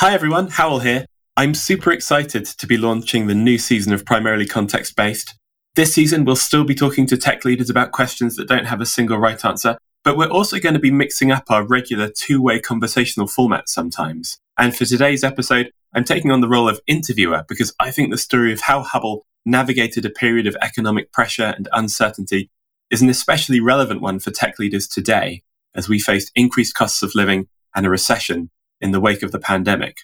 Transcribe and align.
Hi 0.00 0.14
everyone, 0.14 0.46
Howell 0.46 0.78
here. 0.78 1.06
I'm 1.36 1.54
super 1.54 1.90
excited 1.90 2.44
to 2.44 2.66
be 2.68 2.76
launching 2.76 3.26
the 3.26 3.34
new 3.34 3.58
season 3.58 3.92
of 3.92 4.04
Primarily 4.04 4.46
Context 4.46 4.94
Based. 4.94 5.34
This 5.74 5.92
season, 5.92 6.24
we'll 6.24 6.36
still 6.36 6.62
be 6.62 6.76
talking 6.76 7.04
to 7.08 7.16
tech 7.16 7.44
leaders 7.44 7.68
about 7.68 7.90
questions 7.90 8.36
that 8.36 8.46
don't 8.46 8.66
have 8.66 8.80
a 8.80 8.86
single 8.86 9.18
right 9.18 9.44
answer, 9.44 9.76
but 10.04 10.16
we're 10.16 10.30
also 10.30 10.60
going 10.60 10.74
to 10.74 10.78
be 10.78 10.92
mixing 10.92 11.32
up 11.32 11.50
our 11.50 11.66
regular 11.66 12.08
two 12.08 12.40
way 12.40 12.60
conversational 12.60 13.26
format 13.26 13.68
sometimes. 13.68 14.38
And 14.56 14.72
for 14.72 14.84
today's 14.84 15.24
episode, 15.24 15.72
I'm 15.92 16.04
taking 16.04 16.30
on 16.30 16.42
the 16.42 16.48
role 16.48 16.68
of 16.68 16.78
interviewer 16.86 17.44
because 17.48 17.74
I 17.80 17.90
think 17.90 18.12
the 18.12 18.18
story 18.18 18.52
of 18.52 18.60
how 18.60 18.84
Hubble 18.84 19.26
navigated 19.44 20.04
a 20.04 20.10
period 20.10 20.46
of 20.46 20.56
economic 20.62 21.10
pressure 21.10 21.52
and 21.56 21.66
uncertainty 21.72 22.50
is 22.88 23.02
an 23.02 23.10
especially 23.10 23.58
relevant 23.58 24.00
one 24.00 24.20
for 24.20 24.30
tech 24.30 24.60
leaders 24.60 24.86
today 24.86 25.42
as 25.74 25.88
we 25.88 25.98
faced 25.98 26.30
increased 26.36 26.76
costs 26.76 27.02
of 27.02 27.16
living 27.16 27.48
and 27.74 27.84
a 27.84 27.90
recession 27.90 28.50
in 28.80 28.92
the 28.92 29.00
wake 29.00 29.22
of 29.22 29.32
the 29.32 29.38
pandemic. 29.38 29.98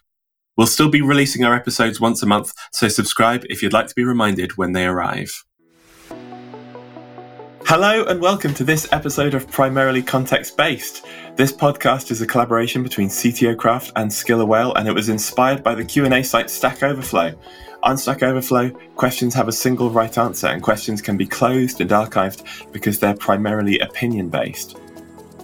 We'll 0.57 0.67
still 0.67 0.89
be 0.89 1.03
releasing 1.03 1.45
our 1.45 1.55
episodes 1.55 2.01
once 2.01 2.23
a 2.23 2.27
month, 2.27 2.53
so 2.73 2.89
subscribe 2.89 3.45
if 3.49 3.63
you'd 3.63 3.73
like 3.73 3.89
to 3.89 3.95
be 3.95 4.05
reminded 4.05 4.57
when 4.57 4.73
they 4.73 4.87
arrive. 4.87 5.45
Hello 7.67 8.05
and 8.05 8.21
welcome 8.21 8.53
to 8.55 8.63
this 8.63 8.87
episode 8.93 9.35
of 9.35 9.51
Primarily 9.51 10.03
Context 10.03 10.57
Based. 10.57 11.07
This 11.35 11.51
podcast 11.51 12.11
is 12.11 12.21
a 12.21 12.27
collaboration 12.27 12.83
between 12.83 13.09
CTO 13.09 13.57
Craft 13.57 13.91
and 13.97 14.11
Skiller 14.11 14.47
Whale, 14.47 14.75
and 14.75 14.87
it 14.87 14.95
was 14.95 15.09
inspired 15.09 15.63
by 15.63 15.75
the 15.75 15.85
Q&A 15.85 16.23
site 16.23 16.51
Stack 16.51 16.83
Overflow. 16.83 17.35
On 17.83 17.99
Stack 17.99 18.23
Overflow, 18.23 18.71
questions 18.97 19.35
have 19.35 19.49
a 19.49 19.53
single 19.53 19.91
right 19.91 20.17
answer, 20.19 20.47
and 20.47 20.63
questions 20.63 21.03
can 21.03 21.17
be 21.17 21.27
closed 21.27 21.81
and 21.81 21.91
archived 21.91 22.71
because 22.71 22.99
they're 22.99 23.17
primarily 23.17 23.79
opinion 23.79 24.29
based. 24.29 24.77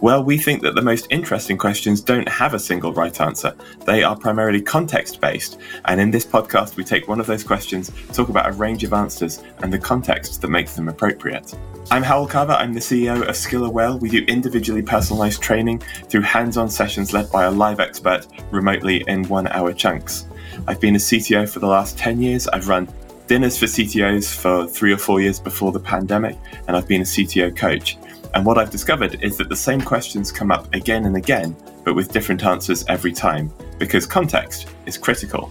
Well, 0.03 0.25
we 0.25 0.39
think 0.39 0.63
that 0.63 0.75
the 0.75 0.81
most 0.81 1.07
interesting 1.11 1.59
questions 1.59 2.01
don't 2.01 2.27
have 2.27 2.55
a 2.55 2.59
single 2.59 2.95
right 2.95 3.21
answer. 3.21 3.55
They 3.85 4.03
are 4.03 4.17
primarily 4.17 4.63
context 4.63 5.21
based. 5.21 5.59
And 5.85 6.01
in 6.01 6.11
this 6.11 6.25
podcast, 6.25 6.77
we 6.77 6.85
take 6.85 7.07
one 7.07 7.21
of 7.21 7.27
those 7.27 7.45
questions, 7.45 7.93
talk 8.15 8.31
about 8.31 8.49
a 8.49 8.52
range 8.52 8.83
of 8.83 8.95
answers, 8.95 9.43
and 9.59 9.71
the 9.71 9.79
context 9.79 10.41
that 10.41 10.49
makes 10.49 10.74
them 10.74 10.89
appropriate. 10.89 11.55
I'm 11.91 12.02
Howell 12.02 12.29
Carver. 12.29 12.55
I'm 12.55 12.73
the 12.73 12.80
CEO 12.80 13.21
of 13.21 13.35
Skiller 13.35 13.71
Whale. 13.71 13.99
We 13.99 14.09
do 14.09 14.24
individually 14.24 14.80
personalized 14.80 15.43
training 15.43 15.80
through 16.09 16.23
hands 16.23 16.57
on 16.57 16.71
sessions 16.71 17.13
led 17.13 17.30
by 17.30 17.45
a 17.45 17.51
live 17.51 17.79
expert 17.79 18.27
remotely 18.51 19.05
in 19.07 19.24
one 19.24 19.49
hour 19.49 19.74
chunks. 19.74 20.24
I've 20.67 20.80
been 20.80 20.95
a 20.95 20.99
CTO 20.99 21.46
for 21.46 21.59
the 21.59 21.67
last 21.67 21.99
10 21.99 22.23
years. 22.23 22.49
I've 22.49 22.69
run 22.69 22.89
dinners 23.27 23.59
for 23.59 23.67
CTOs 23.67 24.35
for 24.35 24.67
three 24.67 24.93
or 24.93 24.96
four 24.96 25.21
years 25.21 25.39
before 25.39 25.73
the 25.73 25.79
pandemic, 25.79 26.39
and 26.67 26.77
I've 26.77 26.89
been 26.89 27.02
a 27.02 27.05
CTO 27.05 27.55
coach. 27.55 27.99
And 28.35 28.47
what 28.47 28.59
I've 28.59 28.71
discovered 28.71 29.23
is 29.23 29.37
that 29.39 29.49
the 29.49 29.57
same 29.57 29.81
questions 29.81 30.31
come 30.31 30.51
up 30.51 30.73
again 30.75 31.05
and 31.07 31.17
again, 31.17 31.57
but 31.85 31.95
with 31.95 32.13
different 32.13 32.45
answers 32.45 32.85
every 32.89 33.13
time, 33.13 33.53
because 33.79 34.07
context 34.07 34.69
is 34.87 34.97
critical. 34.97 35.51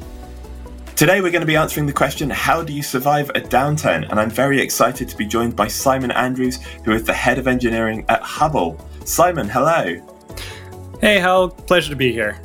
Today, 0.96 1.22
we're 1.22 1.32
going 1.32 1.42
to 1.42 1.48
be 1.48 1.56
answering 1.56 1.88
the 1.88 1.94
question 1.94 2.30
How 2.30 2.62
do 2.62 2.74
you 2.74 2.84
survive 2.84 3.30
a 3.30 3.42
downturn? 3.42 4.10
And 4.10 4.20
I'm 4.20 4.30
very 4.30 4.60
excited 4.60 5.08
to 5.10 5.16
be 5.16 5.26
joined 5.26 5.56
by 5.56 5.68
Simon 5.68 6.12
Andrews, 6.12 6.62
who 6.84 6.92
is 6.92 7.04
the 7.04 7.14
head 7.14 7.38
of 7.38 7.48
engineering 7.48 8.06
at 8.10 8.22
Hubble. 8.22 8.78
Simon, 9.06 9.48
hello. 9.48 9.96
Hey, 11.00 11.20
Hal. 11.20 11.50
Pleasure 11.50 11.90
to 11.90 11.96
be 11.96 12.12
here. 12.12 12.42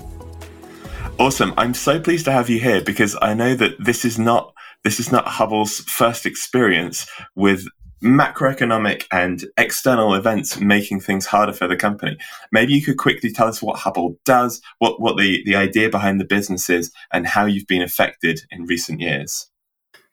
Awesome. 1.18 1.52
I'm 1.56 1.74
so 1.74 2.00
pleased 2.00 2.24
to 2.26 2.32
have 2.32 2.48
you 2.48 2.60
here 2.60 2.80
because 2.80 3.16
I 3.20 3.34
know 3.34 3.54
that 3.54 3.72
this 3.84 4.04
is 4.04 4.18
not 4.18 4.52
this 4.84 5.00
is 5.00 5.10
not 5.10 5.26
Hubble's 5.26 5.80
first 5.80 6.26
experience 6.26 7.06
with 7.34 7.66
macroeconomic 8.04 9.06
and 9.10 9.44
external 9.56 10.14
events 10.14 10.60
making 10.60 11.00
things 11.00 11.26
harder 11.26 11.52
for 11.52 11.66
the 11.66 11.76
company. 11.76 12.16
Maybe 12.52 12.74
you 12.74 12.82
could 12.82 12.98
quickly 12.98 13.32
tell 13.32 13.48
us 13.48 13.62
what 13.62 13.78
Hubble 13.78 14.18
does, 14.24 14.60
what, 14.78 15.00
what 15.00 15.16
the, 15.16 15.42
the 15.44 15.56
idea 15.56 15.88
behind 15.88 16.20
the 16.20 16.24
business 16.24 16.68
is, 16.68 16.92
and 17.12 17.26
how 17.26 17.46
you've 17.46 17.66
been 17.66 17.82
affected 17.82 18.40
in 18.50 18.66
recent 18.66 19.00
years. 19.00 19.50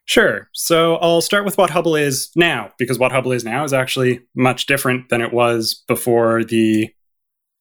Sure. 0.05 0.49
So 0.53 0.95
I'll 0.95 1.21
start 1.21 1.45
with 1.45 1.57
what 1.57 1.69
Hubble 1.69 1.95
is 1.95 2.31
now, 2.35 2.71
because 2.77 2.97
what 2.97 3.11
Hubble 3.11 3.33
is 3.33 3.43
now 3.43 3.63
is 3.63 3.73
actually 3.73 4.21
much 4.35 4.65
different 4.65 5.09
than 5.09 5.21
it 5.21 5.31
was 5.33 5.83
before 5.87 6.43
the, 6.43 6.89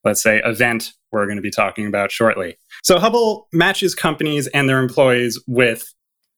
let's 0.04 0.22
say, 0.22 0.40
event 0.44 0.92
we're 1.12 1.26
going 1.26 1.36
to 1.36 1.42
be 1.42 1.50
talking 1.50 1.86
about 1.86 2.10
shortly. 2.12 2.56
So 2.82 2.98
Hubble 2.98 3.48
matches 3.52 3.94
companies 3.94 4.46
and 4.48 4.68
their 4.68 4.80
employees 4.80 5.42
with 5.46 5.92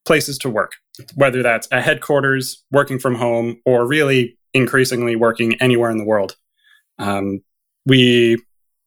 places 0.05 0.39
to 0.39 0.51
work, 0.51 0.73
whether 1.15 1.43
that's 1.43 1.69
a 1.71 1.81
headquarters, 1.81 2.65
working 2.71 2.99
from 2.99 3.15
home, 3.15 3.61
or 3.65 3.87
really 3.87 4.37
increasingly 4.55 5.17
working 5.17 5.55
anywhere 5.61 5.91
in 5.91 5.99
the 5.99 6.05
world. 6.05 6.37
Um, 6.99 7.41
we 7.87 8.43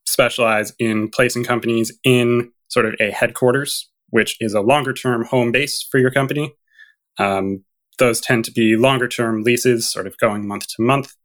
specialize 0.05 0.73
in 0.79 1.09
placing 1.09 1.43
companies 1.43 1.97
in 2.03 2.51
sort 2.67 2.85
of 2.85 2.95
a 2.99 3.11
headquarters, 3.11 3.89
which 4.09 4.37
is 4.39 4.53
a 4.53 4.61
longer 4.61 4.93
term 4.93 5.25
home 5.25 5.51
base 5.51 5.85
for 5.89 5.99
your 5.99 6.11
company. 6.11 6.53
Um, 7.17 7.63
those 7.97 8.19
tend 8.19 8.45
to 8.45 8.51
be 8.51 8.75
longer 8.75 9.07
term 9.07 9.43
leases, 9.43 9.89
sort 9.89 10.07
of 10.07 10.17
going 10.17 10.47
month 10.47 10.67
to 10.67 10.81
month. 10.81 11.15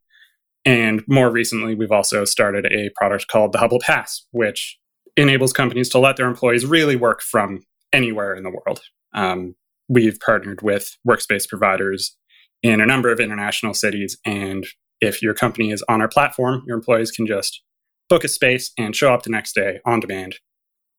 And 0.65 1.03
more 1.09 1.31
recently, 1.31 1.75
we've 1.75 1.93
also 1.93 2.25
started 2.25 2.67
a 2.67 2.91
product 2.95 3.29
called 3.29 3.53
the 3.53 3.59
Hubble 3.59 3.81
Pass, 3.81 4.27
which 4.31 4.79
enables 5.17 5.53
companies 5.53 5.89
to 5.91 5.99
let 5.99 6.17
their 6.17 6.29
employees 6.29 6.67
really 6.67 6.97
work 6.97 7.23
from 7.23 7.63
anywhere 7.93 8.35
in 8.35 8.43
the 8.45 8.51
world. 8.51 8.81
Um, 9.15 9.57
we've 9.91 10.21
partnered 10.21 10.63
with 10.63 10.97
workspace 11.07 11.49
providers 11.49 12.17
in 12.63 12.81
a 12.81 12.87
number 12.87 13.11
of 13.11 13.19
international 13.19 13.75
cities. 13.75 14.17
And 14.25 14.65
if 15.01 15.21
your 15.21 15.35
company 15.35 15.73
is 15.73 15.83
on 15.89 16.01
our 16.01 16.09
platform, 16.09 16.63
your 16.65 16.77
employees 16.77 17.11
can 17.11 17.27
just 17.27 17.63
book 18.09 18.23
a 18.23 18.29
space 18.29 18.71
and 18.79 18.95
show 18.95 19.13
up 19.13 19.25
the 19.25 19.31
next 19.31 19.55
day 19.55 19.81
on 19.85 20.01
demand. 20.01 20.37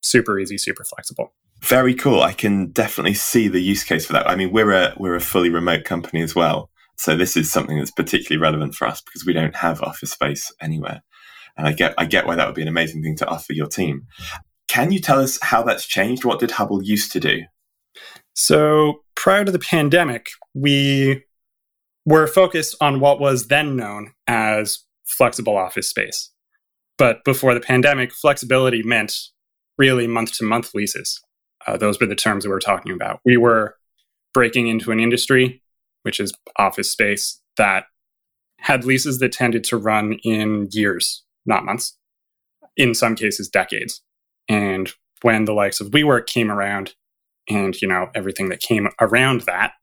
Super 0.02 0.38
easy, 0.38 0.57
super 0.57 0.84
flexible. 0.84 1.34
Very 1.62 1.94
cool. 1.94 2.22
I 2.22 2.34
can 2.34 2.72
definitely 2.72 3.13
see 3.13 3.47
the 3.47 3.62
use 3.62 3.84
case 3.84 4.06
for 4.06 4.13
that. 4.13 4.28
I 4.28 4.35
mean, 4.35 4.52
we're 4.52 4.72
a 4.72 4.96
we're 4.97 5.16
a 5.16 5.22
fully 5.22 5.50
remote 5.50 5.85
company 5.85 6.22
as 6.22 6.35
well. 6.35 6.69
So 6.97 7.16
this 7.16 7.38
is 7.38 7.52
something 7.52 7.78
that's 7.78 7.91
particularly 7.91 8.41
relevant 8.41 8.75
for 8.75 8.88
us 8.88 9.02
because 9.02 9.25
we 9.25 9.34
don't 9.34 9.56
have 9.56 9.81
office 9.81 10.12
space 10.12 10.52
anywhere. 10.59 11.02
And 11.58 11.68
I 11.68 11.73
get 11.73 11.94
I 11.97 12.06
get 12.06 12.25
why 12.25 12.35
that 12.35 12.47
would 12.47 12.56
be 12.56 12.63
an 12.63 12.68
amazing 12.68 13.03
thing 13.03 13.16
to 13.18 13.28
offer 13.28 13.53
your 13.53 13.68
team. 13.68 14.08
Can 14.68 14.91
you 14.91 15.00
tell 15.00 15.19
us 15.19 15.38
how 15.41 15.62
that's 15.63 15.85
changed? 15.85 16.25
What 16.25 16.40
did 16.40 16.52
Hubble 16.52 16.81
used 16.81 17.12
to 17.12 17.19
do? 17.19 17.44
So 18.34 19.03
prior 19.16 19.46
to 19.46 19.52
the 19.52 19.59
pandemic, 19.59 20.29
we 20.53 21.24
were 22.06 22.28
focused 22.28 22.75
on 22.81 23.00
what 23.00 23.19
was 23.19 23.47
then 23.47 23.75
known 23.75 24.13
as 24.28 24.79
flexible 25.06 25.57
office 25.57 25.90
space. 25.90 26.31
But 26.97 27.24
before 27.24 27.53
the 27.53 27.59
pandemic, 27.59 28.12
flexibility 28.12 28.84
meant 28.84 29.18
really 29.78 30.07
month 30.07 30.34
to 30.34 30.46
month 30.46 30.74
leases. 30.74 31.22
Uh, 31.68 31.78
those 31.78 32.00
were 32.00 32.07
the 32.07 32.16
terms 32.16 32.44
that 32.44 32.50
we 32.50 32.53
were 32.53 32.59
talking 32.59 32.91
about. 32.91 33.19
We 33.25 33.38
were 33.38 33.75
breaking 34.34 34.68
into 34.68 34.91
an 34.91 35.00
industry, 35.00 35.62
which 36.03 36.19
is 36.19 36.34
office 36.58 36.91
space, 36.91 37.41
that 37.58 37.85
had 38.59 38.85
leases 38.85 39.19
that 39.19 39.31
tended 39.31 39.63
to 39.66 39.78
run 39.78 40.13
in 40.23 40.68
years, 40.72 41.23
not 41.46 41.66
months, 41.66 41.97
in 42.78 42.94
some 42.94 43.16
cases, 43.16 43.50
decades. 43.50 44.02
And 44.47 44.91
when 45.22 45.46
the 45.46 45.53
likes 45.53 45.81
of 45.81 45.91
WeWork 45.91 46.28
came 46.28 46.52
around, 46.52 46.96
and 47.50 47.79
you 47.81 47.88
know 47.88 48.09
everything 48.16 48.50
that 48.50 48.59
came 48.59 48.88
around 49.00 49.41
that 49.41 49.74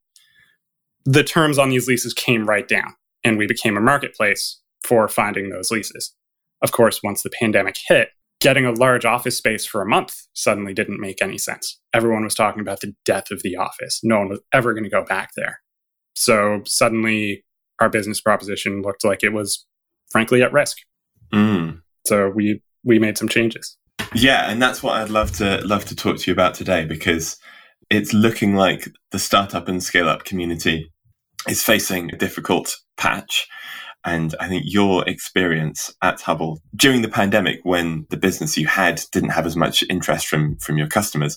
the 1.04 1.24
terms 1.24 1.58
on 1.58 1.70
these 1.70 1.88
leases 1.88 2.12
came 2.12 2.46
right 2.46 2.68
down 2.68 2.94
and 3.24 3.38
we 3.38 3.46
became 3.46 3.76
a 3.76 3.80
marketplace 3.80 4.60
for 4.84 5.08
finding 5.08 5.48
those 5.48 5.70
leases. 5.70 6.14
Of 6.62 6.72
course 6.72 7.00
once 7.02 7.22
the 7.22 7.30
pandemic 7.30 7.76
hit 7.88 8.10
getting 8.40 8.66
a 8.66 8.72
large 8.72 9.04
office 9.04 9.36
space 9.38 9.64
for 9.64 9.80
a 9.80 9.88
month 9.88 10.14
suddenly 10.34 10.74
didn't 10.74 11.00
make 11.00 11.22
any 11.22 11.38
sense. 11.38 11.80
Everyone 11.94 12.24
was 12.24 12.34
talking 12.34 12.60
about 12.60 12.80
the 12.80 12.94
death 13.04 13.30
of 13.30 13.42
the 13.42 13.56
office. 13.56 14.00
No 14.02 14.18
one 14.18 14.28
was 14.28 14.40
ever 14.52 14.74
going 14.74 14.84
to 14.84 14.90
go 14.90 15.02
back 15.02 15.30
there. 15.34 15.60
So 16.14 16.60
suddenly 16.66 17.44
our 17.80 17.88
business 17.88 18.20
proposition 18.20 18.82
looked 18.82 19.02
like 19.02 19.22
it 19.22 19.32
was 19.32 19.64
frankly 20.10 20.42
at 20.42 20.52
risk. 20.52 20.76
Mm. 21.32 21.82
so 22.06 22.30
we 22.30 22.62
we 22.84 22.98
made 22.98 23.18
some 23.18 23.28
changes 23.28 23.77
yeah, 24.14 24.50
and 24.50 24.60
that's 24.60 24.82
what 24.82 24.94
I'd 24.94 25.10
love 25.10 25.32
to 25.32 25.60
love 25.66 25.84
to 25.86 25.96
talk 25.96 26.18
to 26.18 26.30
you 26.30 26.32
about 26.32 26.54
today 26.54 26.84
because 26.84 27.36
it's 27.90 28.12
looking 28.12 28.54
like 28.54 28.88
the 29.10 29.18
startup 29.18 29.68
and 29.68 29.82
scale 29.82 30.08
up 30.08 30.24
community 30.24 30.90
is 31.48 31.62
facing 31.62 32.12
a 32.12 32.16
difficult 32.16 32.76
patch. 32.96 33.46
And 34.04 34.34
I 34.40 34.48
think 34.48 34.64
your 34.66 35.06
experience 35.08 35.92
at 36.02 36.20
Hubble 36.20 36.60
during 36.74 37.02
the 37.02 37.08
pandemic, 37.08 37.60
when 37.62 38.06
the 38.10 38.16
business 38.16 38.56
you 38.56 38.66
had 38.66 39.02
didn't 39.12 39.30
have 39.30 39.46
as 39.46 39.56
much 39.56 39.84
interest 39.90 40.28
from, 40.28 40.56
from 40.56 40.78
your 40.78 40.86
customers, 40.86 41.36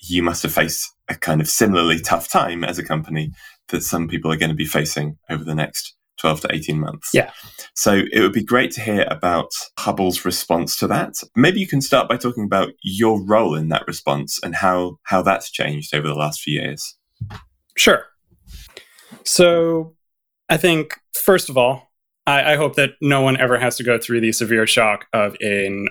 you 0.00 0.22
must 0.22 0.42
have 0.42 0.52
faced 0.52 0.90
a 1.08 1.14
kind 1.14 1.40
of 1.40 1.48
similarly 1.48 2.00
tough 2.00 2.28
time 2.28 2.64
as 2.64 2.78
a 2.78 2.84
company 2.84 3.32
that 3.68 3.82
some 3.82 4.08
people 4.08 4.30
are 4.30 4.36
going 4.36 4.50
to 4.50 4.56
be 4.56 4.66
facing 4.66 5.16
over 5.30 5.44
the 5.44 5.54
next 5.54 5.94
12 6.18 6.42
to 6.42 6.54
18 6.54 6.78
months. 6.78 7.10
Yeah. 7.12 7.30
So 7.74 8.02
it 8.12 8.20
would 8.20 8.32
be 8.32 8.44
great 8.44 8.70
to 8.72 8.80
hear 8.80 9.06
about 9.10 9.50
Hubble's 9.78 10.24
response 10.24 10.78
to 10.78 10.86
that. 10.88 11.14
Maybe 11.34 11.60
you 11.60 11.66
can 11.66 11.80
start 11.80 12.08
by 12.08 12.16
talking 12.16 12.44
about 12.44 12.70
your 12.82 13.24
role 13.24 13.54
in 13.54 13.68
that 13.68 13.86
response 13.86 14.38
and 14.42 14.54
how, 14.54 14.98
how 15.04 15.22
that's 15.22 15.50
changed 15.50 15.94
over 15.94 16.06
the 16.06 16.14
last 16.14 16.40
few 16.40 16.60
years. 16.60 16.96
Sure. 17.76 18.04
So 19.24 19.94
I 20.48 20.56
think, 20.56 20.98
first 21.14 21.48
of 21.48 21.56
all, 21.56 21.92
I, 22.26 22.52
I 22.52 22.56
hope 22.56 22.76
that 22.76 22.90
no 23.00 23.20
one 23.22 23.36
ever 23.36 23.58
has 23.58 23.76
to 23.76 23.82
go 23.82 23.98
through 23.98 24.20
the 24.20 24.32
severe 24.32 24.66
shock 24.66 25.06
of 25.12 25.36
an 25.40 25.88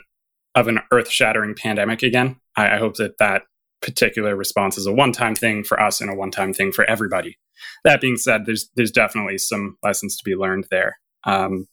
of 0.54 0.68
an 0.68 0.80
earth 0.92 1.10
shattering 1.10 1.56
pandemic 1.56 2.04
again. 2.04 2.36
I, 2.58 2.76
I 2.76 2.78
hope 2.78 2.96
that 2.98 3.18
that 3.20 3.44
particular 3.82 4.36
response 4.36 4.78
is 4.78 4.86
a 4.86 4.94
one-time 4.94 5.36
thing 5.36 5.64
for 5.64 5.80
us 5.80 6.02
and 6.02 6.10
a 6.10 6.16
one-time 6.16 6.54
thing 6.54 6.72
for 6.72 6.86
everybody. 6.86 7.38
That 7.84 8.02
being 8.02 8.18
said, 8.18 8.46
there's 8.46 8.70
there's 8.76 8.92
definitely 8.92 9.38
some 9.38 9.78
lessons 9.84 10.18
to 10.18 10.24
be 10.24 10.36
learned 10.36 10.68
there. 10.72 10.98
Um, 11.24 11.68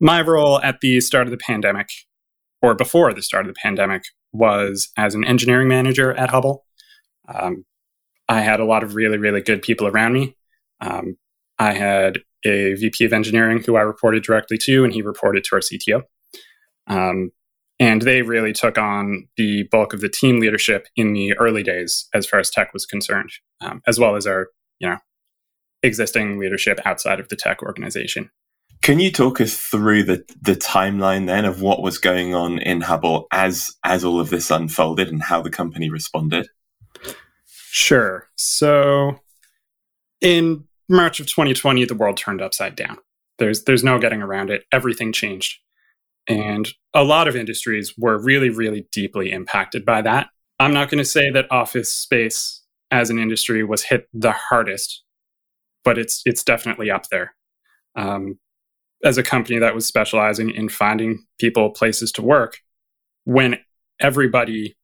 my 0.00 0.20
role 0.20 0.60
at 0.60 0.80
the 0.80 1.00
start 1.00 1.26
of 1.26 1.30
the 1.30 1.36
pandemic, 1.36 1.88
or 2.62 2.74
before 2.74 3.12
the 3.12 3.22
start 3.22 3.46
of 3.46 3.54
the 3.54 3.60
pandemic, 3.62 4.02
was 4.32 4.90
as 4.96 5.14
an 5.14 5.24
engineering 5.24 5.68
manager 5.68 6.12
at 6.14 6.30
Hubble. 6.30 6.64
Um, 7.32 7.64
I 8.28 8.40
had 8.40 8.60
a 8.60 8.64
lot 8.64 8.82
of 8.82 8.94
really, 8.94 9.18
really 9.18 9.40
good 9.40 9.62
people 9.62 9.86
around 9.86 10.12
me. 10.12 10.36
Um, 10.80 11.16
I 11.58 11.72
had 11.72 12.18
a 12.44 12.74
VP 12.74 13.04
of 13.04 13.12
engineering 13.12 13.62
who 13.62 13.76
I 13.76 13.82
reported 13.82 14.22
directly 14.22 14.58
to, 14.58 14.84
and 14.84 14.92
he 14.92 15.02
reported 15.02 15.44
to 15.44 15.54
our 15.54 15.60
CTO. 15.60 16.02
And 17.84 18.00
they 18.00 18.22
really 18.22 18.54
took 18.54 18.78
on 18.78 19.28
the 19.36 19.64
bulk 19.64 19.92
of 19.92 20.00
the 20.00 20.08
team 20.08 20.40
leadership 20.40 20.88
in 20.96 21.12
the 21.12 21.34
early 21.34 21.62
days 21.62 22.08
as 22.14 22.24
far 22.24 22.40
as 22.40 22.48
tech 22.48 22.72
was 22.72 22.86
concerned, 22.86 23.30
um, 23.60 23.82
as 23.86 24.00
well 24.00 24.16
as 24.16 24.26
our, 24.26 24.48
you 24.78 24.88
know, 24.88 24.96
existing 25.82 26.38
leadership 26.38 26.80
outside 26.86 27.20
of 27.20 27.28
the 27.28 27.36
tech 27.36 27.62
organization. 27.62 28.30
Can 28.80 29.00
you 29.00 29.12
talk 29.12 29.38
us 29.38 29.54
through 29.54 30.04
the 30.04 30.24
the 30.40 30.56
timeline 30.56 31.26
then 31.26 31.44
of 31.44 31.60
what 31.60 31.82
was 31.82 31.98
going 31.98 32.34
on 32.34 32.58
in 32.58 32.80
Hubble 32.80 33.26
as 33.30 33.70
as 33.84 34.02
all 34.02 34.18
of 34.18 34.30
this 34.30 34.50
unfolded 34.50 35.08
and 35.08 35.22
how 35.22 35.42
the 35.42 35.50
company 35.50 35.90
responded? 35.90 36.48
Sure. 37.46 38.28
So 38.36 39.20
in 40.22 40.64
March 40.88 41.20
of 41.20 41.26
2020, 41.26 41.84
the 41.84 41.94
world 41.94 42.16
turned 42.16 42.40
upside 42.40 42.76
down. 42.76 42.96
There's 43.38 43.64
there's 43.64 43.84
no 43.84 43.98
getting 43.98 44.22
around 44.22 44.48
it. 44.48 44.64
Everything 44.72 45.12
changed. 45.12 45.58
And 46.28 46.68
a 46.94 47.04
lot 47.04 47.28
of 47.28 47.36
industries 47.36 47.94
were 47.98 48.18
really, 48.18 48.50
really 48.50 48.86
deeply 48.92 49.30
impacted 49.30 49.84
by 49.84 50.02
that. 50.02 50.28
I'm 50.58 50.72
not 50.72 50.88
going 50.88 50.98
to 50.98 51.04
say 51.04 51.30
that 51.30 51.50
office 51.50 51.94
space 51.94 52.62
as 52.90 53.10
an 53.10 53.18
industry 53.18 53.64
was 53.64 53.82
hit 53.82 54.08
the 54.12 54.32
hardest, 54.32 55.02
but 55.82 55.98
it's 55.98 56.22
it's 56.24 56.44
definitely 56.44 56.90
up 56.90 57.08
there. 57.10 57.34
Um, 57.96 58.38
as 59.04 59.18
a 59.18 59.22
company 59.22 59.58
that 59.58 59.74
was 59.74 59.86
specializing 59.86 60.50
in 60.50 60.68
finding 60.68 61.26
people 61.38 61.70
places 61.70 62.10
to 62.12 62.22
work, 62.22 62.58
when 63.24 63.58
everybody 64.00 64.76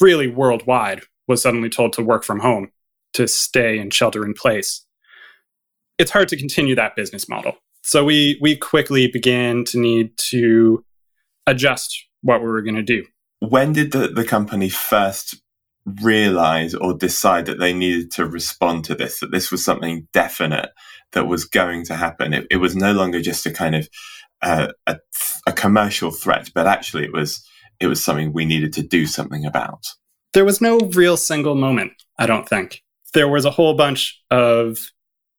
really 0.00 0.26
worldwide 0.26 1.02
was 1.28 1.40
suddenly 1.40 1.70
told 1.70 1.92
to 1.94 2.02
work 2.02 2.24
from 2.24 2.40
home, 2.40 2.70
to 3.14 3.28
stay 3.28 3.78
and 3.78 3.94
shelter 3.94 4.24
in 4.24 4.34
place, 4.34 4.84
it's 5.98 6.10
hard 6.10 6.28
to 6.28 6.36
continue 6.36 6.74
that 6.74 6.96
business 6.96 7.28
model. 7.28 7.56
So 7.92 8.06
we 8.06 8.38
we 8.40 8.56
quickly 8.56 9.06
began 9.06 9.64
to 9.64 9.78
need 9.78 10.16
to 10.30 10.82
adjust 11.46 12.06
what 12.22 12.40
we 12.40 12.46
were 12.46 12.62
going 12.62 12.76
to 12.76 12.82
do. 12.82 13.04
When 13.40 13.74
did 13.74 13.92
the, 13.92 14.08
the 14.08 14.24
company 14.24 14.70
first 14.70 15.42
realize 16.00 16.74
or 16.74 16.94
decide 16.94 17.44
that 17.44 17.58
they 17.58 17.74
needed 17.74 18.10
to 18.12 18.24
respond 18.24 18.86
to 18.86 18.94
this, 18.94 19.20
that 19.20 19.30
this 19.30 19.50
was 19.50 19.62
something 19.62 20.08
definite 20.14 20.70
that 21.10 21.26
was 21.26 21.44
going 21.44 21.84
to 21.84 21.94
happen? 21.94 22.32
It, 22.32 22.46
it 22.50 22.56
was 22.56 22.74
no 22.74 22.92
longer 22.92 23.20
just 23.20 23.44
a 23.44 23.50
kind 23.50 23.74
of 23.74 23.90
uh, 24.40 24.68
a, 24.86 24.96
a 25.46 25.52
commercial 25.52 26.12
threat, 26.12 26.48
but 26.54 26.66
actually 26.66 27.04
it 27.04 27.12
was 27.12 27.46
it 27.78 27.88
was 27.88 28.02
something 28.02 28.32
we 28.32 28.46
needed 28.46 28.72
to 28.72 28.82
do 28.82 29.04
something 29.04 29.44
about. 29.44 29.84
There 30.32 30.46
was 30.46 30.62
no 30.62 30.78
real 30.94 31.18
single 31.18 31.56
moment, 31.56 31.92
I 32.18 32.24
don't 32.24 32.48
think. 32.48 32.82
There 33.12 33.28
was 33.28 33.44
a 33.44 33.50
whole 33.50 33.74
bunch 33.74 34.18
of 34.30 34.78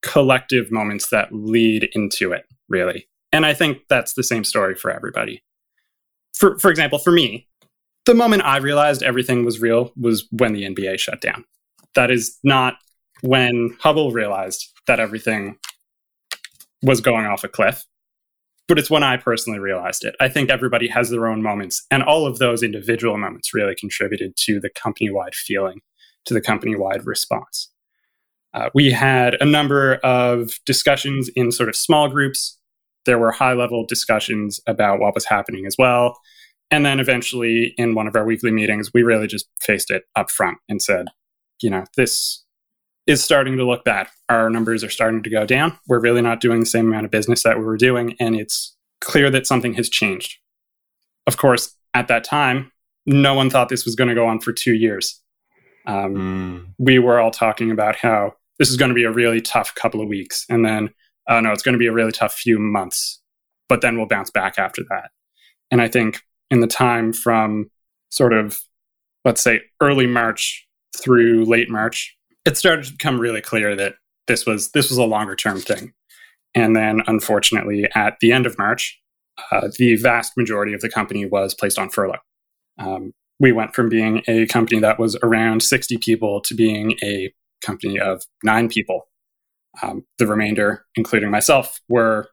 collective 0.04 0.72
moments 0.72 1.10
that 1.10 1.30
lead 1.32 1.90
into 1.94 2.32
it, 2.32 2.46
really. 2.70 3.08
And 3.32 3.46
I 3.46 3.54
think 3.54 3.80
that's 3.90 4.14
the 4.14 4.24
same 4.24 4.44
story 4.44 4.76
for 4.76 4.92
everybody. 4.92 5.44
For, 6.34 6.60
for 6.60 6.70
example, 6.70 7.00
for 7.00 7.12
me, 7.12 7.48
the 8.06 8.14
moment 8.14 8.44
I 8.44 8.58
realized 8.58 9.02
everything 9.02 9.46
was 9.46 9.60
real 9.60 9.92
was 10.00 10.28
when 10.32 10.54
the 10.54 10.64
NBA 10.64 11.00
shut 11.00 11.22
down. 11.22 11.46
That 11.96 12.12
is 12.12 12.38
not 12.44 12.76
when 13.22 13.76
Hubble 13.80 14.12
realized 14.12 14.70
that 14.88 15.00
everything 15.00 15.58
was 16.82 17.00
going 17.00 17.26
off 17.26 17.44
a 17.44 17.48
cliff, 17.48 17.86
but 18.68 18.78
it's 18.78 18.90
when 18.90 19.04
I 19.04 19.18
personally 19.18 19.60
realized 19.60 20.04
it. 20.04 20.16
I 20.20 20.28
think 20.28 20.50
everybody 20.50 20.88
has 20.90 21.10
their 21.10 21.28
own 21.28 21.42
moments, 21.42 21.86
and 21.90 22.04
all 22.04 22.28
of 22.28 22.40
those 22.40 22.62
individual 22.62 23.18
moments 23.18 23.54
really 23.54 23.76
contributed 23.76 24.36
to 24.46 24.60
the 24.60 24.70
company 24.70 25.10
wide 25.10 25.36
feeling, 25.36 25.80
to 26.26 26.34
the 26.34 26.42
company 26.42 26.76
wide 26.76 27.06
response. 27.06 27.73
Uh, 28.54 28.70
we 28.74 28.92
had 28.92 29.36
a 29.42 29.46
number 29.46 29.96
of 30.04 30.52
discussions 30.66 31.30
in 31.36 31.52
sort 31.52 31.70
of 31.70 31.76
small 31.76 32.08
groups. 32.08 32.58
There 33.06 33.18
were 33.18 33.32
high 33.32 33.54
level 33.54 33.86
discussions 33.86 34.60
about 34.68 35.00
what 35.00 35.16
was 35.16 35.26
happening 35.26 35.66
as 35.66 35.76
well. 35.78 36.18
And 36.72 36.86
then 36.86 37.00
eventually, 37.00 37.74
in 37.78 37.96
one 37.96 38.08
of 38.08 38.16
our 38.16 38.26
weekly 38.26 38.52
meetings, 38.52 38.92
we 38.94 39.04
really 39.04 39.28
just 39.28 39.48
faced 39.62 39.92
it 39.92 40.04
up 40.16 40.32
front 40.32 40.58
and 40.70 40.82
said, 40.82 41.08
you 41.62 41.70
know, 41.70 41.84
this 41.98 42.44
is 43.06 43.24
starting 43.24 43.58
to 43.58 43.66
look 43.66 43.84
bad. 43.84 44.08
Our 44.30 44.50
numbers 44.50 44.84
are 44.84 44.90
starting 44.90 45.24
to 45.24 45.30
go 45.30 45.46
down. 45.46 45.78
We're 45.88 46.00
really 46.00 46.22
not 46.22 46.40
doing 46.40 46.62
the 46.62 46.66
same 46.66 46.88
amount 46.88 47.06
of 47.06 47.12
business 47.12 47.44
that 47.44 47.58
we 47.58 47.66
were 47.66 47.78
doing. 47.78 48.16
And 48.20 48.36
it's 48.36 48.76
clear 49.02 49.30
that 49.30 49.46
something 49.46 49.74
has 49.74 49.90
changed. 49.90 50.38
Of 51.28 51.38
course, 51.38 51.76
at 51.94 52.08
that 52.08 52.24
time, 52.24 52.72
no 53.06 53.34
one 53.34 53.50
thought 53.50 53.70
this 53.70 53.86
was 53.86 53.96
going 53.96 54.08
to 54.08 54.16
go 54.16 54.26
on 54.26 54.40
for 54.40 54.54
two 54.54 54.74
years. 54.74 55.22
Um, 55.86 56.16
mm. 56.16 56.74
We 56.80 57.00
were 57.00 57.20
all 57.20 57.32
talking 57.32 57.72
about 57.72 57.98
how 57.98 58.36
this 58.60 58.70
is 58.70 58.78
going 58.78 58.90
to 58.90 58.96
be 58.96 59.04
a 59.04 59.12
really 59.12 59.42
tough 59.42 59.74
couple 59.76 60.02
of 60.02 60.08
weeks. 60.08 60.46
And 60.50 60.66
then, 60.66 60.90
uh, 61.28 61.42
no, 61.42 61.52
it's 61.52 61.64
going 61.64 61.74
to 61.74 61.80
be 61.80 61.88
a 61.88 61.94
really 61.94 62.12
tough 62.12 62.34
few 62.34 62.60
months, 62.60 63.22
but 63.70 63.82
then 63.82 63.98
we'll 63.98 64.08
bounce 64.08 64.30
back 64.30 64.58
after 64.58 64.84
that. 64.90 65.12
And 65.72 65.82
I 65.82 65.88
think 65.88 66.22
in 66.52 66.60
the 66.60 66.68
time 66.68 67.14
from 67.14 67.70
sort 68.10 68.34
of, 68.34 68.60
let's 69.26 69.42
say, 69.42 69.62
early 69.82 70.08
March 70.08 70.68
through 71.02 71.46
late 71.46 71.70
March, 71.70 72.16
it 72.46 72.58
started 72.58 72.86
to 72.86 72.92
become 72.92 73.20
really 73.20 73.42
clear 73.42 73.76
that 73.76 73.96
this 74.28 74.46
was 74.46 74.72
this 74.72 74.90
was 74.90 74.98
a 74.98 75.04
longer 75.04 75.36
term 75.36 75.60
thing. 75.60 75.94
And 76.56 76.76
then, 76.76 77.02
unfortunately, 77.08 77.88
at 77.96 78.18
the 78.22 78.32
end 78.32 78.46
of 78.46 78.58
March, 78.58 79.00
uh, 79.52 79.70
the 79.78 79.96
vast 79.96 80.38
majority 80.38 80.74
of 80.74 80.82
the 80.82 80.90
company 80.90 81.26
was 81.26 81.54
placed 81.56 81.80
on 81.80 81.90
furlough. 81.90 82.20
Um, 82.78 83.14
we 83.40 83.52
went 83.52 83.74
from 83.74 83.90
being 83.90 84.22
a 84.28 84.46
company 84.46 84.80
that 84.82 85.00
was 85.00 85.18
around 85.24 85.64
60 85.64 85.98
people 85.98 86.42
to 86.42 86.54
being 86.54 86.96
a 87.04 87.34
company 87.64 88.00
of 88.00 88.24
nine 88.44 88.70
people. 88.70 89.08
Um, 89.82 90.06
the 90.20 90.28
remainder, 90.28 90.86
including 90.96 91.32
myself, 91.32 91.80
were 91.90 92.28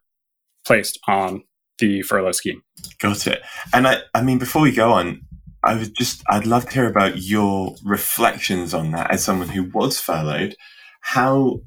placed 0.66 0.98
on 1.08 1.42
the 1.78 2.02
furlough 2.02 2.32
scheme. 2.32 2.62
Got 2.98 3.26
it. 3.26 3.40
And 3.72 3.88
I, 3.88 4.02
I 4.14 4.22
mean, 4.22 4.38
before 4.38 4.60
we 4.60 4.72
go 4.72 4.92
on, 4.92 5.22
I 5.62 5.76
would 5.76 5.94
just, 5.94 6.22
I'd 6.28 6.46
love 6.46 6.66
to 6.66 6.72
hear 6.72 6.86
about 6.86 7.22
your 7.22 7.74
reflections 7.84 8.74
on 8.74 8.90
that 8.92 9.10
as 9.10 9.24
someone 9.24 9.48
who 9.48 9.70
was 9.72 10.00
furloughed. 10.00 10.54
How, 11.00 11.60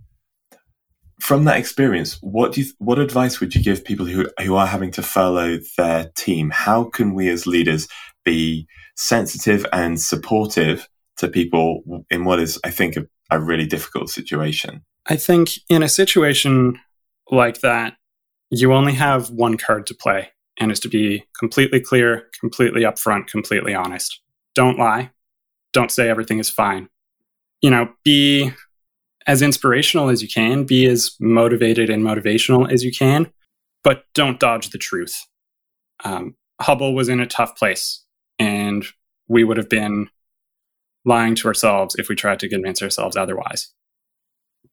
from 1.20 1.46
that 1.46 1.58
experience, 1.58 2.18
what 2.22 2.54
do 2.54 2.62
you, 2.62 2.68
what 2.78 3.00
advice 3.00 3.40
would 3.40 3.56
you 3.56 3.64
give 3.64 3.86
people 3.86 4.06
who, 4.06 4.28
who 4.42 4.56
are 4.56 4.68
having 4.68 4.92
to 4.92 5.02
furlough 5.02 5.60
their 5.78 6.12
team? 6.16 6.52
How 6.52 6.84
can 6.84 7.14
we 7.14 7.30
as 7.30 7.48
leaders 7.48 7.88
be 8.24 8.68
sensitive 8.96 9.66
and 9.74 10.00
supportive 10.00 10.88
to 11.18 11.28
people 11.28 12.06
in 12.10 12.26
what 12.26 12.40
is, 12.40 12.60
I 12.64 12.72
think, 12.72 12.98
a 12.98 13.08
a 13.36 13.40
really 13.40 13.66
difficult 13.66 14.10
situation. 14.10 14.84
I 15.06 15.18
think 15.18 15.50
in 15.70 15.84
a 15.84 15.90
situation 15.90 16.80
like 17.32 17.62
that, 17.62 17.96
you 18.50 18.74
only 18.74 18.94
have 18.94 19.30
one 19.30 19.58
card 19.58 19.88
to 19.88 19.96
play, 19.96 20.30
and 20.60 20.72
is 20.72 20.80
to 20.82 20.90
be 20.90 21.26
completely 21.38 21.82
clear, 21.82 22.30
completely 22.40 22.82
upfront, 22.82 23.28
completely 23.28 23.74
honest. 23.74 24.22
Don't 24.56 24.78
lie. 24.78 25.12
Don't 25.72 25.92
say 25.92 26.10
everything 26.10 26.40
is 26.40 26.50
fine. 26.50 26.90
You 27.62 27.72
know, 27.72 27.90
be 28.04 28.52
as 29.26 29.42
inspirational 29.42 30.10
as 30.10 30.22
you 30.22 30.28
can, 30.28 30.66
be 30.66 30.86
as 30.86 31.16
motivated 31.20 31.90
and 31.90 32.04
motivational 32.04 32.72
as 32.72 32.84
you 32.84 32.92
can, 32.92 33.32
but 33.84 34.04
don't 34.14 34.40
dodge 34.40 34.70
the 34.70 34.78
truth. 34.78 35.26
Um, 36.04 36.36
Hubble 36.62 36.94
was 36.94 37.10
in 37.10 37.20
a 37.20 37.26
tough 37.26 37.58
place, 37.58 38.04
and 38.38 38.86
we 39.28 39.44
would 39.44 39.58
have 39.58 39.70
been 39.70 40.10
lying 41.06 41.36
to 41.36 41.48
ourselves 41.48 41.96
if 41.98 42.10
we 42.10 42.16
tried 42.16 42.40
to 42.40 42.50
convince 42.50 42.82
ourselves 42.82 43.18
otherwise. 43.18 43.74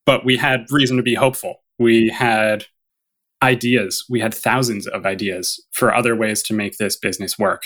But 0.07 0.25
we 0.25 0.37
had 0.37 0.67
reason 0.71 0.97
to 0.97 1.03
be 1.03 1.15
hopeful. 1.15 1.63
We 1.79 2.09
had 2.09 2.67
ideas. 3.43 4.05
We 4.09 4.21
had 4.21 4.35
thousands 4.35 4.87
of 4.87 5.07
ideas 5.07 5.65
for 5.73 5.95
other 5.95 6.15
ways 6.15 6.43
to 6.45 6.55
make 6.55 6.77
this 6.77 6.97
business 6.97 7.39
work. 7.39 7.63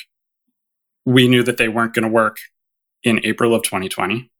We 1.04 1.28
knew 1.28 1.42
that 1.42 1.56
they 1.56 1.68
weren't 1.68 1.94
going 1.94 2.04
to 2.04 2.08
work 2.08 2.38
in 3.02 3.20
April 3.24 3.54
of 3.54 3.62
2020. 3.62 4.30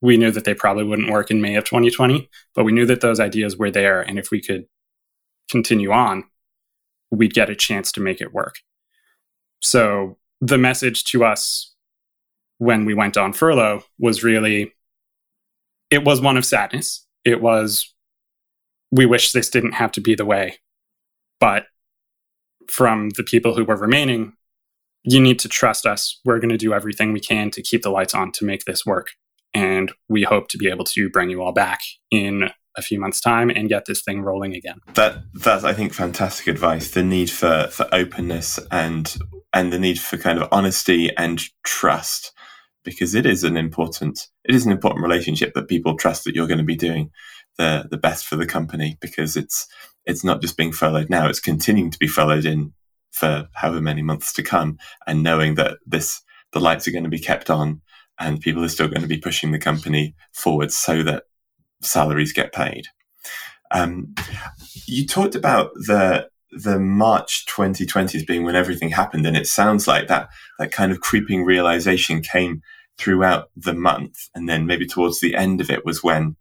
We 0.00 0.16
knew 0.16 0.30
that 0.30 0.44
they 0.44 0.54
probably 0.54 0.84
wouldn't 0.84 1.10
work 1.10 1.30
in 1.30 1.40
May 1.40 1.56
of 1.56 1.64
2020, 1.64 2.28
but 2.54 2.64
we 2.64 2.72
knew 2.72 2.86
that 2.86 3.00
those 3.00 3.20
ideas 3.20 3.56
were 3.56 3.70
there. 3.70 4.00
And 4.00 4.18
if 4.18 4.30
we 4.30 4.40
could 4.40 4.66
continue 5.50 5.92
on, 5.92 6.24
we'd 7.10 7.34
get 7.34 7.50
a 7.50 7.56
chance 7.56 7.92
to 7.92 8.00
make 8.00 8.20
it 8.20 8.32
work. 8.32 8.56
So 9.60 10.18
the 10.40 10.58
message 10.58 11.04
to 11.04 11.24
us 11.24 11.73
when 12.58 12.84
we 12.84 12.94
went 12.94 13.16
on 13.16 13.32
furlough 13.32 13.82
was 13.98 14.22
really 14.22 14.72
it 15.90 16.04
was 16.04 16.20
one 16.20 16.36
of 16.36 16.44
sadness. 16.44 17.06
It 17.24 17.40
was 17.40 17.94
we 18.90 19.06
wish 19.06 19.32
this 19.32 19.50
didn't 19.50 19.72
have 19.72 19.92
to 19.92 20.00
be 20.00 20.14
the 20.14 20.24
way. 20.24 20.58
But 21.40 21.66
from 22.68 23.10
the 23.10 23.24
people 23.24 23.54
who 23.54 23.64
were 23.64 23.76
remaining, 23.76 24.34
you 25.02 25.20
need 25.20 25.38
to 25.40 25.48
trust 25.48 25.84
us. 25.84 26.20
We're 26.24 26.38
going 26.38 26.50
to 26.50 26.56
do 26.56 26.72
everything 26.72 27.12
we 27.12 27.20
can 27.20 27.50
to 27.50 27.62
keep 27.62 27.82
the 27.82 27.90
lights 27.90 28.14
on 28.14 28.32
to 28.32 28.44
make 28.44 28.64
this 28.64 28.86
work. 28.86 29.10
And 29.52 29.92
we 30.08 30.22
hope 30.22 30.48
to 30.48 30.58
be 30.58 30.68
able 30.68 30.84
to 30.86 31.10
bring 31.10 31.30
you 31.30 31.42
all 31.42 31.52
back 31.52 31.80
in 32.10 32.50
a 32.76 32.82
few 32.82 32.98
months' 32.98 33.20
time 33.20 33.50
and 33.50 33.68
get 33.68 33.84
this 33.84 34.02
thing 34.02 34.22
rolling 34.22 34.54
again. 34.54 34.78
That 34.94 35.18
that's 35.34 35.64
I 35.64 35.74
think 35.74 35.92
fantastic 35.92 36.46
advice. 36.48 36.90
The 36.90 37.04
need 37.04 37.30
for 37.30 37.68
for 37.70 37.88
openness 37.92 38.58
and 38.70 39.14
and 39.54 39.72
the 39.72 39.78
need 39.78 39.98
for 39.98 40.18
kind 40.18 40.38
of 40.38 40.48
honesty 40.52 41.10
and 41.16 41.40
trust 41.62 42.32
because 42.84 43.14
it 43.14 43.24
is 43.24 43.44
an 43.44 43.56
important 43.56 44.28
it 44.44 44.54
is 44.54 44.66
an 44.66 44.72
important 44.72 45.02
relationship 45.02 45.54
that 45.54 45.68
people 45.68 45.96
trust 45.96 46.24
that 46.24 46.34
you're 46.34 46.48
going 46.48 46.58
to 46.58 46.64
be 46.64 46.76
doing 46.76 47.10
the 47.56 47.86
the 47.90 47.96
best 47.96 48.26
for 48.26 48.36
the 48.36 48.46
company 48.46 48.98
because 49.00 49.36
it's 49.36 49.66
it's 50.04 50.24
not 50.24 50.42
just 50.42 50.56
being 50.58 50.72
furloughed 50.72 51.08
now 51.08 51.26
it's 51.26 51.40
continuing 51.40 51.90
to 51.90 51.98
be 51.98 52.08
furloughed 52.08 52.44
in 52.44 52.72
for 53.10 53.48
however 53.54 53.80
many 53.80 54.02
months 54.02 54.32
to 54.32 54.42
come 54.42 54.76
and 55.06 55.22
knowing 55.22 55.54
that 55.54 55.78
this 55.86 56.20
the 56.52 56.60
lights 56.60 56.86
are 56.86 56.92
going 56.92 57.04
to 57.04 57.10
be 57.10 57.18
kept 57.18 57.48
on 57.48 57.80
and 58.18 58.40
people 58.40 58.62
are 58.64 58.68
still 58.68 58.88
going 58.88 59.02
to 59.02 59.08
be 59.08 59.18
pushing 59.18 59.52
the 59.52 59.58
company 59.58 60.14
forward 60.32 60.72
so 60.72 61.02
that 61.02 61.24
salaries 61.80 62.32
get 62.32 62.52
paid. 62.52 62.86
Um, 63.70 64.14
you 64.86 65.06
talked 65.06 65.34
about 65.34 65.72
the 65.74 66.28
the 66.56 66.78
March 66.78 67.46
2020 67.46 68.18
as 68.18 68.24
being 68.24 68.44
when 68.44 68.56
everything 68.56 68.90
happened, 68.90 69.26
and 69.26 69.36
it 69.36 69.46
sounds 69.46 69.86
like 69.86 70.08
that 70.08 70.28
that 70.58 70.72
kind 70.72 70.92
of 70.92 71.00
creeping 71.00 71.44
realization 71.44 72.20
came 72.20 72.62
throughout 72.98 73.50
the 73.56 73.74
month, 73.74 74.28
and 74.34 74.48
then 74.48 74.66
maybe 74.66 74.86
towards 74.86 75.20
the 75.20 75.34
end 75.34 75.60
of 75.60 75.70
it 75.70 75.84
was 75.84 76.02
when 76.02 76.36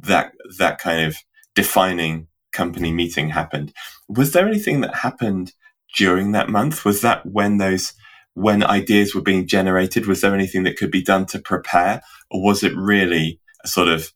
that 0.00 0.32
that 0.58 0.78
kind 0.78 1.06
of 1.06 1.16
defining 1.54 2.26
company 2.52 2.92
meeting 2.92 3.30
happened. 3.30 3.72
Was 4.08 4.32
there 4.32 4.46
anything 4.46 4.80
that 4.80 4.94
happened 4.94 5.52
during 5.96 6.32
that 6.32 6.48
month? 6.48 6.84
Was 6.84 7.00
that 7.02 7.24
when 7.26 7.58
those 7.58 7.92
when 8.34 8.64
ideas 8.64 9.14
were 9.14 9.22
being 9.22 9.46
generated? 9.46 10.06
Was 10.06 10.20
there 10.20 10.34
anything 10.34 10.64
that 10.64 10.76
could 10.76 10.90
be 10.90 11.02
done 11.02 11.26
to 11.26 11.38
prepare, 11.38 12.02
or 12.30 12.42
was 12.42 12.62
it 12.62 12.74
really 12.76 13.40
a 13.64 13.68
sort 13.68 13.88
of 13.88 14.12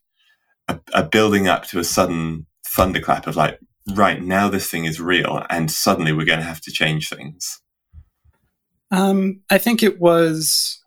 a, 0.67 0.79
a 0.93 1.03
building 1.03 1.47
up 1.47 1.65
to 1.67 1.79
a 1.79 1.83
sudden 1.83 2.45
thunderclap 2.65 3.27
of 3.27 3.35
like, 3.35 3.59
right 3.87 4.21
now 4.21 4.49
this 4.49 4.69
thing 4.69 4.85
is 4.85 4.99
real, 4.99 5.45
and 5.49 5.71
suddenly 5.71 6.11
we're 6.11 6.25
going 6.25 6.39
to 6.39 6.45
have 6.45 6.61
to 6.61 6.71
change 6.71 7.09
things? 7.09 7.61
Um, 8.91 9.41
I 9.49 9.57
think 9.57 9.83
it 9.83 9.99
was, 9.99 10.83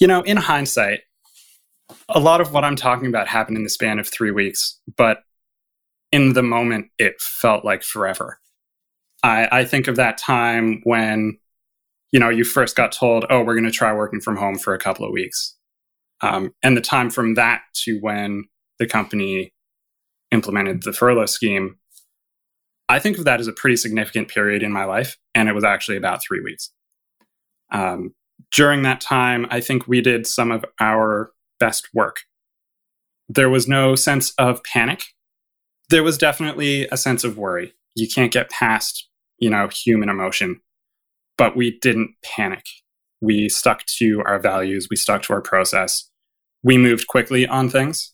you 0.00 0.06
know, 0.06 0.22
in 0.22 0.36
hindsight, 0.36 1.00
a 2.08 2.20
lot 2.20 2.40
of 2.40 2.52
what 2.52 2.64
I'm 2.64 2.76
talking 2.76 3.06
about 3.06 3.28
happened 3.28 3.56
in 3.56 3.62
the 3.62 3.70
span 3.70 3.98
of 3.98 4.08
three 4.08 4.30
weeks, 4.30 4.80
but 4.96 5.22
in 6.12 6.32
the 6.32 6.42
moment, 6.42 6.90
it 6.98 7.20
felt 7.20 7.64
like 7.64 7.82
forever. 7.82 8.38
I, 9.22 9.48
I 9.50 9.64
think 9.64 9.88
of 9.88 9.96
that 9.96 10.18
time 10.18 10.80
when, 10.84 11.38
you 12.12 12.20
know, 12.20 12.28
you 12.28 12.44
first 12.44 12.76
got 12.76 12.92
told, 12.92 13.24
oh, 13.30 13.42
we're 13.42 13.54
going 13.54 13.64
to 13.64 13.70
try 13.70 13.92
working 13.92 14.20
from 14.20 14.36
home 14.36 14.58
for 14.58 14.74
a 14.74 14.78
couple 14.78 15.06
of 15.06 15.12
weeks. 15.12 15.56
Um, 16.20 16.54
and 16.62 16.76
the 16.76 16.82
time 16.82 17.10
from 17.10 17.34
that 17.34 17.62
to 17.84 17.98
when 18.00 18.44
the 18.78 18.86
company 18.86 19.53
implemented 20.34 20.82
the 20.82 20.92
furlough 20.92 21.26
scheme, 21.26 21.76
I 22.88 22.98
think 22.98 23.16
of 23.16 23.24
that 23.24 23.40
as 23.40 23.48
a 23.48 23.52
pretty 23.52 23.76
significant 23.76 24.28
period 24.28 24.62
in 24.62 24.72
my 24.72 24.84
life. 24.84 25.16
And 25.34 25.48
it 25.48 25.54
was 25.54 25.64
actually 25.64 25.96
about 25.96 26.22
three 26.22 26.40
weeks. 26.40 26.70
Um, 27.72 28.14
during 28.52 28.82
that 28.82 29.00
time, 29.00 29.46
I 29.50 29.60
think 29.60 29.88
we 29.88 30.00
did 30.00 30.26
some 30.26 30.50
of 30.50 30.64
our 30.80 31.30
best 31.58 31.88
work. 31.94 32.18
There 33.28 33.48
was 33.48 33.66
no 33.66 33.94
sense 33.94 34.32
of 34.36 34.62
panic. 34.64 35.04
There 35.88 36.02
was 36.02 36.18
definitely 36.18 36.86
a 36.88 36.96
sense 36.96 37.24
of 37.24 37.38
worry. 37.38 37.72
You 37.94 38.08
can't 38.08 38.32
get 38.32 38.50
past, 38.50 39.08
you 39.38 39.48
know, 39.48 39.68
human 39.68 40.08
emotion. 40.08 40.60
But 41.38 41.56
we 41.56 41.78
didn't 41.78 42.14
panic. 42.22 42.64
We 43.20 43.48
stuck 43.48 43.84
to 43.98 44.22
our 44.26 44.38
values, 44.38 44.88
we 44.90 44.96
stuck 44.96 45.22
to 45.22 45.32
our 45.32 45.40
process. 45.40 46.10
We 46.62 46.76
moved 46.76 47.06
quickly 47.06 47.46
on 47.46 47.68
things. 47.70 48.12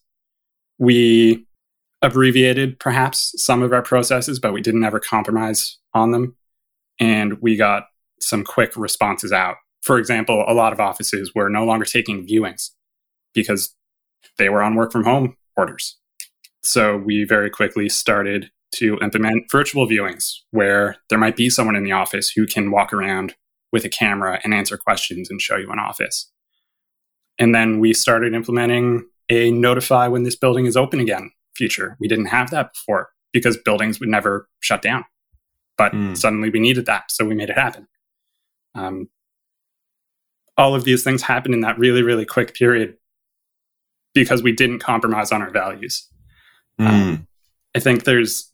We 0.79 1.47
abbreviated 2.03 2.79
perhaps 2.79 3.35
some 3.37 3.63
of 3.63 3.73
our 3.73 3.83
processes, 3.83 4.39
but 4.39 4.53
we 4.53 4.61
didn't 4.61 4.85
ever 4.85 5.01
compromise 5.01 5.79
on 5.95 6.13
them. 6.13 6.37
And 6.99 7.41
we 7.41 7.57
got 7.57 7.85
some 8.21 8.45
quick 8.45 8.77
responses 8.77 9.33
out. 9.33 9.57
For 9.83 9.99
example, 9.99 10.45
a 10.47 10.55
lot 10.55 10.73
of 10.73 10.81
offices 10.81 11.33
were 11.35 11.49
no 11.49 11.65
longer 11.65 11.85
taking 11.85 12.27
viewings 12.27 12.71
because 13.35 13.75
they 14.39 14.49
were 14.49 14.63
on 14.63 14.75
work 14.75 14.93
from 14.93 15.05
home 15.05 15.37
orders. 15.57 15.97
So 16.63 16.97
we 16.97 17.25
very 17.25 17.49
quickly 17.49 17.89
started 17.89 18.51
to 18.77 18.99
implement 19.03 19.51
virtual 19.51 19.87
viewings 19.87 20.35
where 20.51 20.97
there 21.09 21.19
might 21.19 21.37
be 21.37 21.51
someone 21.51 21.77
in 21.77 21.85
the 21.85 21.93
office 21.93 22.31
who 22.31 22.47
can 22.47 22.71
walk 22.71 22.93
around 22.93 23.35
with 23.73 23.85
a 23.85 23.89
camera 23.89 24.41
and 24.45 24.53
answer 24.53 24.77
questions 24.77 25.31
and 25.31 25.41
show 25.41 25.57
you 25.57 25.71
an 25.71 25.79
office. 25.79 26.31
And 27.39 27.55
then 27.55 27.81
we 27.81 27.95
started 27.95 28.35
implementing 28.35 29.07
a 29.31 29.51
notify 29.51 30.09
when 30.09 30.25
this 30.25 30.37
building 30.37 30.67
is 30.67 30.77
open 30.77 31.01
again 31.01 31.31
feature. 31.61 31.99
We 32.01 32.09
didn't 32.09 32.27
have 32.27 32.51
that 32.51 32.73
before 32.73 33.11
because 33.33 33.59
buildings 33.59 34.01
would 34.01 34.09
never 34.09 34.49
shut 34.61 34.81
down. 34.81 35.05
But 35.77 35.93
mm. 35.93 36.17
suddenly 36.17 36.49
we 36.49 36.59
needed 36.59 36.87
that. 36.87 37.11
So 37.11 37.27
we 37.27 37.35
made 37.35 37.51
it 37.51 37.59
happen. 37.59 37.87
Um, 38.75 39.11
all 40.57 40.75
of 40.75 40.85
these 40.85 41.05
things 41.05 41.23
happened 41.23 41.55
in 41.55 41.61
that 41.61 41.79
really, 41.79 42.03
really 42.03 42.25
quick 42.25 42.55
period 42.55 42.97
because 44.15 44.43
we 44.43 44.53
didn't 44.53 44.79
compromise 44.79 45.33
on 45.33 45.43
our 45.43 45.51
values. 45.51 46.09
Mm. 46.81 46.87
Um, 46.87 47.27
I 47.77 47.81
think 47.81 48.05
there's 48.05 48.51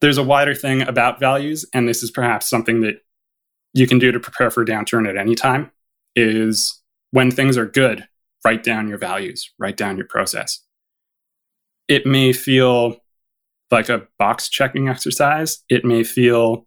there's 0.00 0.18
a 0.18 0.22
wider 0.22 0.54
thing 0.54 0.82
about 0.82 1.18
values, 1.18 1.64
and 1.72 1.88
this 1.88 2.02
is 2.02 2.10
perhaps 2.10 2.48
something 2.48 2.82
that 2.82 2.96
you 3.72 3.86
can 3.86 3.98
do 3.98 4.12
to 4.12 4.20
prepare 4.20 4.50
for 4.50 4.62
a 4.62 4.66
downturn 4.66 5.08
at 5.08 5.16
any 5.16 5.34
time. 5.34 5.70
Is 6.16 6.80
when 7.10 7.30
things 7.30 7.56
are 7.56 7.66
good, 7.66 8.06
write 8.44 8.62
down 8.62 8.88
your 8.88 8.98
values, 8.98 9.52
write 9.58 9.76
down 9.76 9.96
your 9.96 10.06
process. 10.06 10.60
It 11.88 12.06
may 12.06 12.32
feel 12.32 12.96
like 13.70 13.88
a 13.88 14.06
box 14.18 14.48
checking 14.48 14.88
exercise. 14.88 15.62
It 15.68 15.84
may 15.84 16.04
feel 16.04 16.66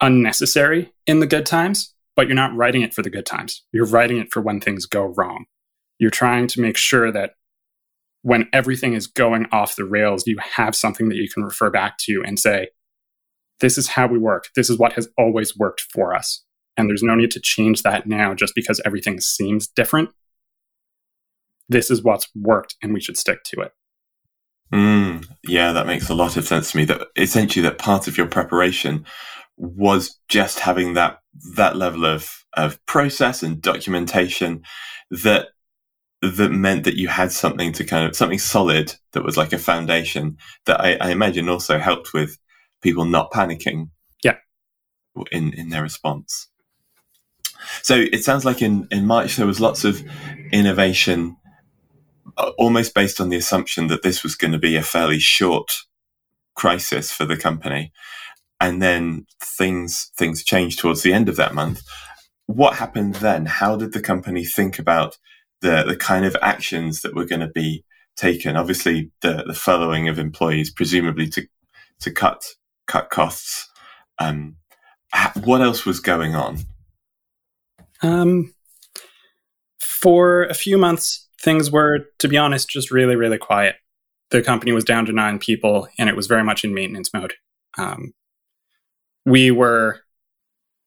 unnecessary 0.00 0.92
in 1.06 1.20
the 1.20 1.26
good 1.26 1.46
times, 1.46 1.94
but 2.16 2.26
you're 2.26 2.34
not 2.34 2.54
writing 2.54 2.82
it 2.82 2.92
for 2.92 3.02
the 3.02 3.10
good 3.10 3.26
times. 3.26 3.64
You're 3.72 3.86
writing 3.86 4.18
it 4.18 4.32
for 4.32 4.40
when 4.42 4.60
things 4.60 4.86
go 4.86 5.14
wrong. 5.16 5.46
You're 5.98 6.10
trying 6.10 6.48
to 6.48 6.60
make 6.60 6.76
sure 6.76 7.12
that 7.12 7.32
when 8.22 8.48
everything 8.52 8.94
is 8.94 9.06
going 9.06 9.46
off 9.52 9.76
the 9.76 9.84
rails, 9.84 10.26
you 10.26 10.36
have 10.38 10.74
something 10.74 11.08
that 11.08 11.16
you 11.16 11.28
can 11.28 11.44
refer 11.44 11.70
back 11.70 11.98
to 11.98 12.22
and 12.26 12.38
say, 12.38 12.68
this 13.60 13.78
is 13.78 13.88
how 13.88 14.06
we 14.06 14.18
work. 14.18 14.48
This 14.56 14.68
is 14.68 14.78
what 14.78 14.94
has 14.94 15.08
always 15.16 15.56
worked 15.56 15.82
for 15.92 16.14
us. 16.14 16.42
And 16.76 16.88
there's 16.88 17.02
no 17.02 17.14
need 17.14 17.30
to 17.32 17.40
change 17.40 17.82
that 17.82 18.06
now 18.06 18.34
just 18.34 18.54
because 18.54 18.80
everything 18.84 19.20
seems 19.20 19.68
different. 19.68 20.10
This 21.68 21.90
is 21.90 22.02
what's 22.02 22.28
worked 22.34 22.74
and 22.82 22.92
we 22.92 23.00
should 23.00 23.16
stick 23.16 23.44
to 23.44 23.60
it. 23.60 23.72
Mm, 24.72 25.26
yeah, 25.44 25.72
that 25.72 25.86
makes 25.86 26.08
a 26.08 26.14
lot 26.14 26.36
of 26.36 26.44
sense 26.44 26.72
to 26.72 26.76
me. 26.78 26.84
That 26.84 27.06
essentially 27.16 27.62
that 27.62 27.78
part 27.78 28.08
of 28.08 28.16
your 28.16 28.26
preparation 28.26 29.04
was 29.56 30.18
just 30.28 30.60
having 30.60 30.94
that 30.94 31.18
that 31.56 31.76
level 31.76 32.04
of 32.04 32.44
of 32.56 32.84
process 32.86 33.42
and 33.42 33.60
documentation 33.60 34.62
that 35.10 35.48
that 36.22 36.50
meant 36.50 36.84
that 36.84 36.96
you 36.96 37.08
had 37.08 37.30
something 37.30 37.72
to 37.72 37.84
kind 37.84 38.06
of 38.06 38.16
something 38.16 38.38
solid 38.38 38.94
that 39.12 39.24
was 39.24 39.36
like 39.36 39.52
a 39.52 39.58
foundation 39.58 40.38
that 40.64 40.80
I, 40.80 40.94
I 40.94 41.10
imagine 41.10 41.48
also 41.48 41.78
helped 41.78 42.14
with 42.14 42.38
people 42.82 43.04
not 43.04 43.30
panicking. 43.30 43.90
Yeah. 44.22 44.36
In 45.30 45.52
in 45.52 45.68
their 45.68 45.82
response. 45.82 46.48
So 47.82 47.94
it 47.96 48.24
sounds 48.24 48.44
like 48.44 48.62
in 48.62 48.88
in 48.90 49.06
March 49.06 49.36
there 49.36 49.46
was 49.46 49.60
lots 49.60 49.84
of 49.84 50.02
innovation, 50.52 51.36
almost 52.58 52.94
based 52.94 53.20
on 53.20 53.28
the 53.28 53.36
assumption 53.36 53.88
that 53.88 54.02
this 54.02 54.22
was 54.22 54.34
going 54.34 54.52
to 54.52 54.58
be 54.58 54.76
a 54.76 54.82
fairly 54.82 55.18
short 55.18 55.72
crisis 56.54 57.12
for 57.12 57.24
the 57.24 57.36
company, 57.36 57.92
and 58.60 58.80
then 58.80 59.26
things 59.40 60.10
things 60.16 60.44
changed 60.44 60.78
towards 60.78 61.02
the 61.02 61.12
end 61.12 61.28
of 61.28 61.36
that 61.36 61.54
month. 61.54 61.82
What 62.46 62.76
happened 62.76 63.16
then? 63.16 63.46
How 63.46 63.76
did 63.76 63.92
the 63.92 64.02
company 64.02 64.44
think 64.44 64.78
about 64.78 65.18
the 65.60 65.82
the 65.82 65.96
kind 65.96 66.24
of 66.24 66.36
actions 66.42 67.00
that 67.02 67.14
were 67.14 67.24
going 67.24 67.40
to 67.40 67.48
be 67.48 67.84
taken. 68.16 68.56
Obviously, 68.56 69.10
the 69.22 69.44
the 69.46 69.54
furloughing 69.54 70.08
of 70.08 70.18
employees, 70.18 70.70
presumably 70.70 71.28
to 71.30 71.46
to 72.00 72.10
cut 72.10 72.44
cut 72.86 73.10
costs. 73.10 73.68
Um, 74.18 74.56
what 75.42 75.62
else 75.62 75.84
was 75.84 76.00
going 76.00 76.34
on? 76.34 76.58
Um, 78.02 78.54
for 79.80 80.44
a 80.44 80.54
few 80.54 80.76
months, 80.76 81.23
things 81.44 81.70
were, 81.70 82.06
to 82.18 82.28
be 82.28 82.38
honest, 82.38 82.68
just 82.68 82.90
really, 82.90 83.14
really 83.14 83.38
quiet. 83.38 83.76
The 84.30 84.42
company 84.42 84.72
was 84.72 84.84
down 84.84 85.06
to 85.06 85.12
nine 85.12 85.38
people, 85.38 85.86
and 85.98 86.08
it 86.08 86.16
was 86.16 86.26
very 86.26 86.42
much 86.42 86.64
in 86.64 86.74
maintenance 86.74 87.12
mode. 87.12 87.34
Um, 87.76 88.14
we 89.26 89.50
were 89.50 90.00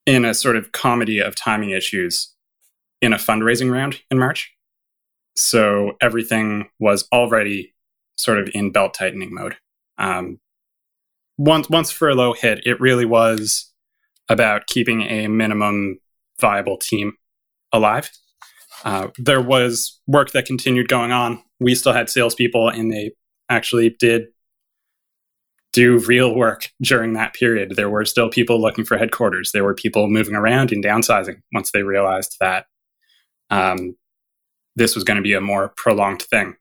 in 0.05 0.25
a 0.25 0.33
sort 0.33 0.55
of 0.55 0.71
comedy 0.71 1.19
of 1.19 1.35
timing 1.35 1.69
issues 1.69 2.33
in 3.01 3.13
a 3.13 3.17
fundraising 3.17 3.71
round 3.71 4.01
in 4.09 4.17
March. 4.17 4.51
So 5.35 5.93
everything 6.01 6.69
was 6.79 7.07
already 7.13 7.75
sort 8.17 8.39
of 8.39 8.49
in 8.53 8.71
belt 8.71 8.95
tightening 8.95 9.33
mode. 9.33 9.57
Um, 9.99 10.39
once 11.37 11.69
once 11.69 11.91
furlough 11.91 12.33
hit, 12.33 12.65
it 12.65 12.81
really 12.81 13.05
was 13.05 13.71
about 14.27 14.65
keeping 14.65 15.03
a 15.03 15.27
minimum 15.27 15.99
viable 16.41 16.77
team 16.77 17.13
alive. 17.71 18.09
Uh, 18.83 19.07
there 19.17 19.41
was 19.41 19.99
work 20.07 20.31
that 20.31 20.45
continued 20.45 20.87
going 20.87 21.11
on. 21.11 21.41
We 21.59 21.75
still 21.75 21.93
had 21.93 22.09
salespeople, 22.09 22.69
and 22.69 22.91
they 22.91 23.11
actually 23.49 23.95
did 23.99 24.25
do 25.73 25.99
real 25.99 26.33
work 26.35 26.69
during 26.81 27.13
that 27.13 27.33
period. 27.33 27.75
There 27.75 27.89
were 27.89 28.05
still 28.05 28.29
people 28.29 28.61
looking 28.61 28.85
for 28.85 28.97
headquarters. 28.97 29.51
There 29.51 29.63
were 29.63 29.75
people 29.75 30.07
moving 30.07 30.35
around 30.35 30.71
and 30.71 30.83
downsizing 30.83 31.41
once 31.53 31.71
they 31.71 31.83
realized 31.83 32.35
that 32.39 32.65
um, 33.49 33.95
this 34.75 34.95
was 34.95 35.03
going 35.03 35.17
to 35.17 35.23
be 35.23 35.33
a 35.33 35.41
more 35.41 35.73
prolonged 35.75 36.23
thing. 36.23 36.55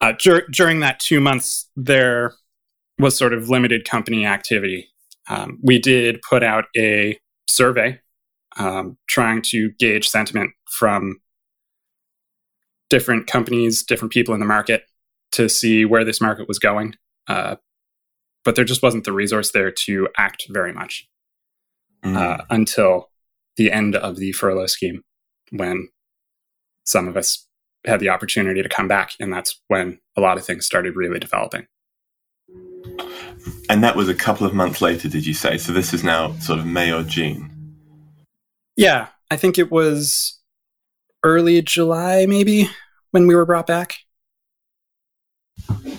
Uh, 0.00 0.12
dur- 0.18 0.46
during 0.50 0.80
that 0.80 1.00
two 1.00 1.20
months, 1.20 1.68
there 1.76 2.34
was 2.98 3.16
sort 3.16 3.32
of 3.32 3.48
limited 3.48 3.84
company 3.84 4.26
activity. 4.26 4.88
Um, 5.28 5.58
we 5.62 5.78
did 5.78 6.20
put 6.28 6.42
out 6.42 6.64
a 6.76 7.18
survey 7.46 8.00
um, 8.56 8.96
trying 9.06 9.42
to 9.42 9.70
gauge 9.78 10.08
sentiment 10.08 10.50
from 10.70 11.20
different 12.90 13.26
companies, 13.26 13.82
different 13.82 14.12
people 14.12 14.34
in 14.34 14.40
the 14.40 14.46
market 14.46 14.84
to 15.32 15.48
see 15.48 15.84
where 15.84 16.04
this 16.04 16.20
market 16.20 16.48
was 16.48 16.58
going. 16.58 16.94
Uh, 17.26 17.56
but 18.44 18.54
there 18.54 18.64
just 18.64 18.82
wasn't 18.82 19.04
the 19.04 19.12
resource 19.12 19.52
there 19.52 19.70
to 19.70 20.08
act 20.16 20.46
very 20.48 20.72
much 20.72 21.06
mm. 22.02 22.16
uh, 22.16 22.44
until 22.48 23.10
the 23.56 23.70
end 23.70 23.94
of 23.94 24.16
the 24.16 24.32
furlough 24.32 24.66
scheme 24.66 25.02
when 25.50 25.88
some 26.84 27.08
of 27.08 27.16
us 27.16 27.46
had 27.84 28.00
the 28.00 28.08
opportunity 28.08 28.62
to 28.62 28.68
come 28.68 28.88
back. 28.88 29.12
And 29.20 29.32
that's 29.32 29.60
when 29.68 30.00
a 30.16 30.20
lot 30.20 30.38
of 30.38 30.44
things 30.44 30.64
started 30.64 30.96
really 30.96 31.18
developing. 31.18 31.66
And 33.68 33.84
that 33.84 33.96
was 33.96 34.08
a 34.08 34.14
couple 34.14 34.46
of 34.46 34.54
months 34.54 34.80
later, 34.80 35.08
did 35.08 35.26
you 35.26 35.34
say? 35.34 35.58
So 35.58 35.72
this 35.72 35.92
is 35.92 36.02
now 36.02 36.32
sort 36.38 36.58
of 36.58 36.66
May 36.66 36.92
or 36.92 37.02
June? 37.02 37.50
Yeah, 38.76 39.08
I 39.30 39.36
think 39.36 39.58
it 39.58 39.70
was 39.70 40.37
early 41.22 41.62
July, 41.62 42.26
maybe, 42.26 42.70
when 43.10 43.26
we 43.26 43.34
were 43.34 43.46
brought 43.46 43.66
back. 43.66 43.94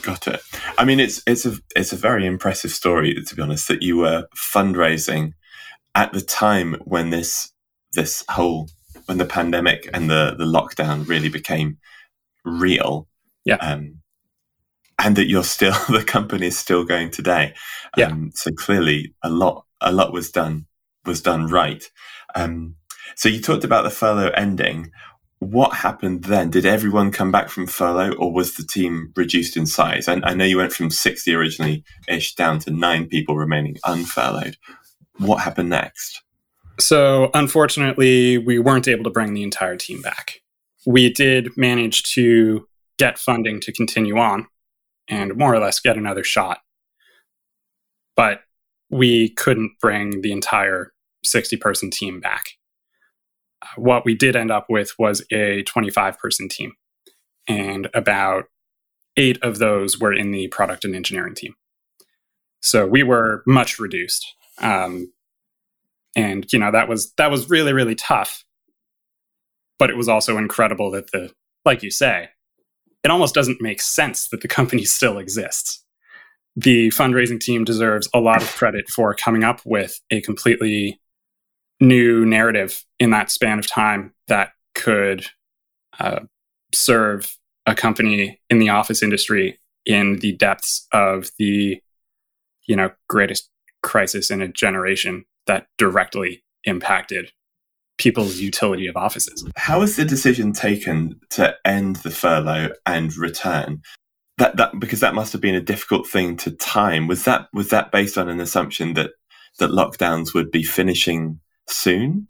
Got 0.01 0.27
it. 0.27 0.41
I 0.77 0.85
mean, 0.85 0.99
it's 0.99 1.21
it's 1.27 1.45
a 1.45 1.57
it's 1.75 1.91
a 1.91 1.97
very 1.97 2.25
impressive 2.25 2.71
story, 2.71 3.13
to 3.13 3.35
be 3.35 3.41
honest, 3.41 3.67
that 3.67 3.83
you 3.83 3.97
were 3.97 4.27
fundraising 4.35 5.33
at 5.95 6.13
the 6.13 6.21
time 6.21 6.75
when 6.85 7.09
this 7.09 7.51
this 7.93 8.23
whole 8.29 8.69
when 9.05 9.17
the 9.17 9.25
pandemic 9.25 9.89
and 9.93 10.09
the 10.09 10.35
the 10.37 10.45
lockdown 10.45 11.07
really 11.07 11.29
became 11.29 11.77
real. 12.45 13.07
Yeah. 13.45 13.55
Um, 13.55 14.01
and 15.01 15.15
that 15.15 15.27
you're 15.27 15.43
still 15.43 15.73
the 15.89 16.03
company 16.03 16.47
is 16.47 16.57
still 16.57 16.83
going 16.83 17.11
today. 17.11 17.53
Yeah. 17.97 18.07
Um, 18.07 18.31
so 18.33 18.51
clearly, 18.51 19.13
a 19.23 19.29
lot 19.29 19.65
a 19.81 19.91
lot 19.91 20.13
was 20.13 20.31
done 20.31 20.65
was 21.05 21.21
done 21.21 21.47
right. 21.47 21.83
Um, 22.35 22.75
so 23.15 23.27
you 23.27 23.41
talked 23.41 23.63
about 23.63 23.83
the 23.83 23.89
furlough 23.89 24.29
ending 24.29 24.91
what 25.39 25.73
happened 25.73 26.25
then? 26.25 26.49
Did 26.49 26.65
everyone 26.65 27.11
come 27.11 27.31
back 27.31 27.49
from 27.49 27.65
furlough 27.65 28.13
or 28.13 28.31
was 28.31 28.55
the 28.55 28.63
team 28.63 29.13
reduced 29.15 29.55
in 29.55 29.65
size? 29.65 30.07
I, 30.07 30.19
I 30.23 30.33
know 30.33 30.43
you 30.43 30.57
went 30.57 30.73
from 30.73 30.91
60 30.91 31.33
originally 31.33 31.83
ish 32.07 32.35
down 32.35 32.59
to 32.59 32.71
nine 32.71 33.07
people 33.07 33.37
remaining 33.37 33.77
unfurloughed. 33.85 34.55
What 35.17 35.37
happened 35.37 35.69
next? 35.69 36.21
So, 36.79 37.29
unfortunately, 37.33 38.37
we 38.37 38.59
weren't 38.59 38.87
able 38.87 39.03
to 39.05 39.09
bring 39.09 39.33
the 39.33 39.43
entire 39.43 39.75
team 39.75 40.01
back. 40.01 40.41
We 40.85 41.11
did 41.11 41.55
manage 41.57 42.03
to 42.13 42.67
get 42.97 43.17
funding 43.17 43.59
to 43.61 43.71
continue 43.73 44.17
on 44.17 44.47
and 45.07 45.35
more 45.35 45.53
or 45.53 45.59
less 45.59 45.79
get 45.79 45.97
another 45.97 46.23
shot. 46.23 46.59
But 48.15 48.41
we 48.89 49.29
couldn't 49.29 49.73
bring 49.81 50.21
the 50.21 50.31
entire 50.31 50.93
60 51.23 51.57
person 51.57 51.91
team 51.91 52.19
back 52.19 52.58
what 53.75 54.05
we 54.05 54.15
did 54.15 54.35
end 54.35 54.51
up 54.51 54.67
with 54.69 54.93
was 54.97 55.25
a 55.31 55.63
25 55.63 56.17
person 56.17 56.49
team. 56.49 56.73
And 57.47 57.89
about 57.93 58.45
eight 59.17 59.41
of 59.41 59.57
those 59.57 59.99
were 59.99 60.13
in 60.13 60.31
the 60.31 60.47
product 60.49 60.85
and 60.85 60.95
engineering 60.95 61.35
team. 61.35 61.55
So 62.61 62.85
we 62.85 63.03
were 63.03 63.43
much 63.45 63.79
reduced. 63.79 64.25
Um, 64.59 65.11
and 66.15 66.51
you 66.51 66.59
know 66.59 66.71
that 66.71 66.87
was 66.87 67.11
that 67.13 67.31
was 67.31 67.49
really 67.49 67.73
really 67.73 67.95
tough 67.95 68.43
but 69.77 69.89
it 69.89 69.97
was 69.97 70.09
also 70.09 70.37
incredible 70.37 70.91
that 70.91 71.11
the 71.11 71.31
like 71.65 71.83
you 71.83 71.91
say 71.91 72.29
it 73.03 73.11
almost 73.11 73.35
doesn't 73.35 73.61
make 73.61 73.81
sense 73.81 74.27
that 74.29 74.41
the 74.41 74.47
company 74.59 74.85
still 74.85 75.17
exists 75.17 75.83
the 76.55 76.89
fundraising 76.89 77.39
team 77.39 77.63
deserves 77.63 78.09
a 78.13 78.19
lot 78.19 78.41
of 78.41 78.49
credit 78.55 78.89
for 78.89 79.13
coming 79.13 79.43
up 79.43 79.61
with 79.65 79.99
a 80.11 80.21
completely 80.21 80.99
new 81.79 82.25
narrative 82.25 82.83
in 82.99 83.11
that 83.11 83.31
span 83.31 83.59
of 83.59 83.67
time 83.67 84.13
that 84.27 84.51
could 84.75 85.25
uh, 85.99 86.19
serve 86.73 87.37
a 87.65 87.75
company 87.75 88.39
in 88.49 88.59
the 88.59 88.69
office 88.69 89.03
industry 89.03 89.59
in 89.85 90.17
the 90.17 90.33
depths 90.33 90.87
of 90.91 91.29
the 91.37 91.81
you 92.67 92.75
know 92.75 92.91
greatest 93.07 93.49
crisis 93.81 94.29
in 94.29 94.41
a 94.41 94.47
generation 94.47 95.25
that 95.47 95.67
directly 95.77 96.43
impacted 96.65 97.31
people's 97.97 98.39
utility 98.39 98.87
of 98.87 98.95
offices. 98.95 99.45
How 99.55 99.79
was 99.79 99.95
the 99.95 100.05
decision 100.05 100.53
taken 100.53 101.19
to 101.31 101.55
end 101.65 101.97
the 101.97 102.11
furlough 102.11 102.69
and 102.85 103.15
return? 103.15 103.81
That 104.37 104.57
that 104.57 104.79
because 104.79 105.01
that 105.01 105.13
must 105.13 105.33
have 105.33 105.41
been 105.41 105.55
a 105.55 105.61
difficult 105.61 106.07
thing 106.07 106.37
to 106.37 106.51
time. 106.51 107.07
Was 107.07 107.25
that 107.25 107.47
was 107.53 107.69
that 107.69 107.91
based 107.91 108.17
on 108.17 108.29
an 108.29 108.39
assumption 108.39 108.93
that 108.93 109.11
that 109.59 109.71
lockdowns 109.71 110.33
would 110.33 110.49
be 110.51 110.63
finishing 110.63 111.39
soon? 111.69 112.27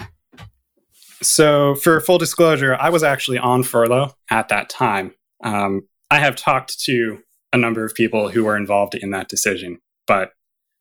So, 1.22 1.76
for 1.76 2.00
full 2.00 2.18
disclosure, 2.18 2.76
I 2.80 2.90
was 2.90 3.04
actually 3.04 3.38
on 3.38 3.64
furlough 3.64 4.14
at 4.32 4.50
that 4.50 4.70
time. 4.70 5.14
Um, 5.44 5.82
I 6.10 6.20
have 6.20 6.36
talked 6.36 6.80
to 6.82 7.20
a 7.52 7.58
number 7.58 7.84
of 7.84 7.94
people 7.94 8.30
who 8.30 8.46
were 8.46 8.56
involved 8.56 8.96
in 8.96 9.12
that 9.12 9.28
decision, 9.28 9.80
but 10.08 10.32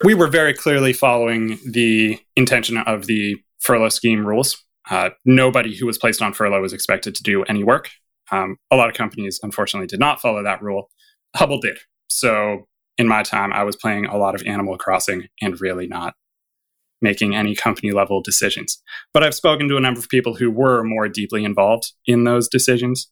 we 0.04 0.14
were 0.14 0.28
very 0.28 0.54
clearly 0.54 0.92
following 0.92 1.58
the 1.66 2.20
intention 2.36 2.78
of 2.78 3.06
the 3.06 3.36
furlough 3.58 3.88
scheme 3.88 4.24
rules. 4.24 4.62
Uh, 4.88 5.10
nobody 5.24 5.76
who 5.76 5.86
was 5.86 5.98
placed 5.98 6.22
on 6.22 6.32
furlough 6.32 6.62
was 6.62 6.72
expected 6.72 7.14
to 7.16 7.22
do 7.22 7.42
any 7.44 7.64
work. 7.64 7.90
Um, 8.30 8.56
a 8.70 8.76
lot 8.76 8.88
of 8.88 8.94
companies, 8.94 9.40
unfortunately, 9.42 9.88
did 9.88 10.00
not 10.00 10.20
follow 10.20 10.42
that 10.42 10.62
rule. 10.62 10.88
Hubble 11.34 11.60
did. 11.60 11.78
So, 12.08 12.68
in 12.96 13.08
my 13.08 13.22
time, 13.22 13.52
I 13.52 13.64
was 13.64 13.76
playing 13.76 14.06
a 14.06 14.16
lot 14.16 14.34
of 14.34 14.42
Animal 14.46 14.76
Crossing 14.76 15.28
and 15.40 15.60
really 15.60 15.86
not 15.86 16.14
making 17.00 17.34
any 17.34 17.54
company 17.54 17.92
level 17.92 18.20
decisions. 18.20 18.82
But 19.12 19.22
I've 19.22 19.34
spoken 19.34 19.68
to 19.68 19.76
a 19.76 19.80
number 19.80 20.00
of 20.00 20.08
people 20.08 20.34
who 20.34 20.50
were 20.50 20.82
more 20.82 21.08
deeply 21.08 21.44
involved 21.44 21.92
in 22.06 22.24
those 22.24 22.48
decisions. 22.48 23.10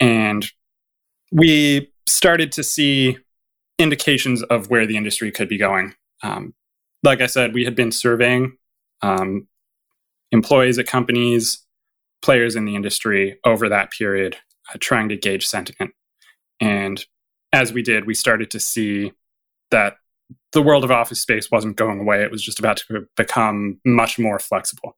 And 0.00 0.46
we 1.32 1.92
started 2.06 2.52
to 2.52 2.62
see 2.62 3.18
indications 3.78 4.42
of 4.44 4.70
where 4.70 4.86
the 4.86 4.96
industry 4.96 5.30
could 5.30 5.48
be 5.48 5.58
going. 5.58 5.94
Um, 6.22 6.54
like 7.02 7.20
I 7.20 7.26
said, 7.26 7.54
we 7.54 7.64
had 7.64 7.74
been 7.74 7.92
surveying 7.92 8.56
um, 9.02 9.46
employees 10.32 10.78
at 10.78 10.86
companies, 10.86 11.64
players 12.22 12.56
in 12.56 12.64
the 12.64 12.74
industry 12.74 13.38
over 13.44 13.68
that 13.68 13.90
period, 13.90 14.36
uh, 14.72 14.78
trying 14.80 15.08
to 15.10 15.16
gauge 15.16 15.46
sentiment. 15.46 15.92
And 16.60 17.04
as 17.52 17.72
we 17.72 17.82
did, 17.82 18.06
we 18.06 18.14
started 18.14 18.50
to 18.52 18.60
see 18.60 19.12
that 19.70 19.96
the 20.54 20.62
world 20.62 20.84
of 20.84 20.90
office 20.90 21.20
space 21.20 21.50
wasn't 21.50 21.76
going 21.76 22.00
away. 22.00 22.22
It 22.22 22.30
was 22.30 22.42
just 22.42 22.58
about 22.58 22.78
to 22.78 23.06
become 23.16 23.80
much 23.84 24.18
more 24.18 24.38
flexible. 24.38 24.96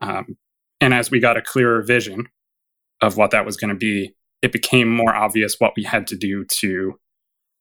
Um, 0.00 0.36
and 0.80 0.94
as 0.94 1.10
we 1.10 1.18
got 1.18 1.36
a 1.36 1.42
clearer 1.42 1.82
vision 1.82 2.28
of 3.00 3.16
what 3.16 3.30
that 3.32 3.46
was 3.46 3.56
going 3.56 3.70
to 3.70 3.74
be, 3.74 4.14
it 4.42 4.52
became 4.52 4.88
more 4.88 5.14
obvious 5.14 5.56
what 5.58 5.72
we 5.76 5.82
had 5.82 6.06
to 6.08 6.16
do 6.16 6.44
to 6.44 6.98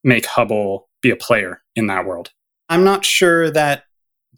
make 0.04 0.26
Hubble 0.26 0.90
be 1.02 1.10
a 1.10 1.16
player 1.16 1.64
in 1.76 1.88
that 1.88 2.06
world. 2.06 2.32
I'm 2.70 2.84
not 2.84 3.06
sure 3.06 3.50
that 3.50 3.86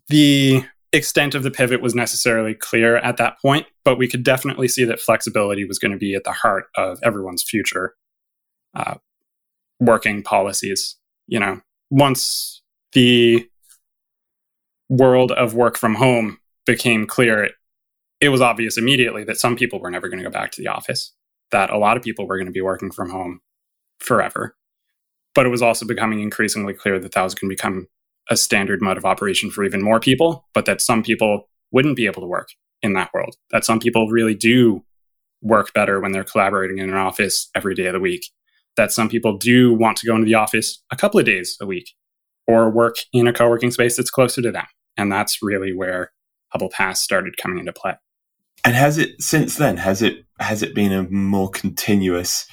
the 0.08 0.64
extent 0.94 1.36
of 1.36 1.44
the 1.44 1.52
pivot 1.52 1.82
was 1.82 1.96
necessarily 1.96 2.54
clear 2.54 2.98
at 2.98 3.18
that 3.18 3.40
point, 3.42 3.66
but 3.84 3.98
we 3.98 4.08
could 4.08 4.24
definitely 4.24 4.68
see 4.68 4.86
that 4.86 5.00
flexibility 5.00 5.66
was 5.66 5.80
going 5.80 5.92
to 5.92 5.98
be 5.98 6.14
at 6.14 6.24
the 6.24 6.32
heart 6.32 6.66
of 6.76 7.00
everyone's 7.04 7.44
future 7.44 7.96
uh, 8.76 8.96
working 9.80 10.24
policies. 10.24 10.96
You 11.28 11.40
know, 11.40 11.62
once 11.90 12.57
the 12.98 13.48
world 14.90 15.32
of 15.32 15.54
work 15.54 15.78
from 15.78 15.94
home 15.94 16.40
became 16.66 17.06
clear, 17.06 17.52
it 18.20 18.30
was 18.30 18.42
obvious 18.42 18.76
immediately 18.76 19.24
that 19.24 19.38
some 19.38 19.56
people 19.56 19.80
were 19.80 19.92
never 19.92 20.10
going 20.10 20.18
to 20.18 20.24
go 20.24 20.32
back 20.32 20.50
to 20.50 20.64
the 20.64 20.68
office, 20.68 21.14
that 21.52 21.70
a 21.70 21.78
lot 21.78 21.96
of 21.96 22.02
people 22.02 22.26
were 22.26 22.38
going 22.38 22.48
to 22.48 22.52
be 22.52 22.60
working 22.60 22.90
from 22.90 23.12
home 23.12 23.40
forever. 24.00 24.56
But 25.36 25.46
it 25.46 25.50
was 25.50 25.62
also 25.62 25.86
becoming 25.86 26.22
increasingly 26.22 26.74
clear 26.74 26.98
that 26.98 27.12
that 27.12 27.22
was 27.22 27.36
going 27.36 27.52
to 27.52 27.56
become 27.56 27.88
a 28.32 28.36
standard 28.36 28.82
mode 28.82 28.98
of 28.98 29.06
operation 29.06 29.52
for 29.52 29.64
even 29.64 29.84
more 29.84 30.00
people, 30.00 30.48
but 30.56 30.66
that 30.66 30.82
some 30.82 31.04
people 31.04 31.50
wouldn't 31.72 31.98
be 31.98 32.08
able 32.08 32.24
to 32.24 32.28
work 32.28 32.48
in 32.82 32.94
that 32.94 33.12
world, 33.14 33.36
that 33.52 33.64
some 33.64 33.80
people 33.80 34.10
really 34.10 34.34
do 34.34 34.84
work 35.44 35.72
better 35.72 36.00
when 36.00 36.14
they're 36.14 36.24
collaborating 36.24 36.80
in 36.80 36.90
an 36.90 36.96
office 36.96 37.52
every 37.54 37.76
day 37.76 37.86
of 37.86 37.94
the 37.94 38.00
week, 38.00 38.26
that 38.76 38.92
some 38.92 39.08
people 39.08 39.38
do 39.38 39.72
want 39.72 39.98
to 39.98 40.08
go 40.08 40.16
into 40.16 40.26
the 40.26 40.34
office 40.34 40.82
a 40.90 40.96
couple 40.96 41.20
of 41.20 41.28
days 41.28 41.58
a 41.62 41.66
week 41.68 41.94
or 42.48 42.70
work 42.70 42.96
in 43.14 43.28
a 43.28 43.34
co 43.34 43.50
working 43.50 43.72
space 43.72 43.98
that's 43.98 44.10
closer 44.10 44.42
to 44.42 44.52
them. 44.52 44.66
And 44.96 45.12
that's 45.12 45.44
really 45.44 45.74
where 45.74 46.12
Hubble 46.50 46.70
Pass 46.70 47.02
started 47.02 47.38
coming 47.38 47.60
into 47.60 47.74
play. 47.74 47.96
And 48.66 48.76
has 48.76 48.98
it 48.98 49.22
since 49.22 49.56
then? 49.56 49.78
Has 49.78 50.02
it 50.02 50.26
has 50.40 50.64
it 50.64 50.74
been 50.74 50.92
a 50.92 51.04
more 51.04 51.50
continuous 51.50 52.48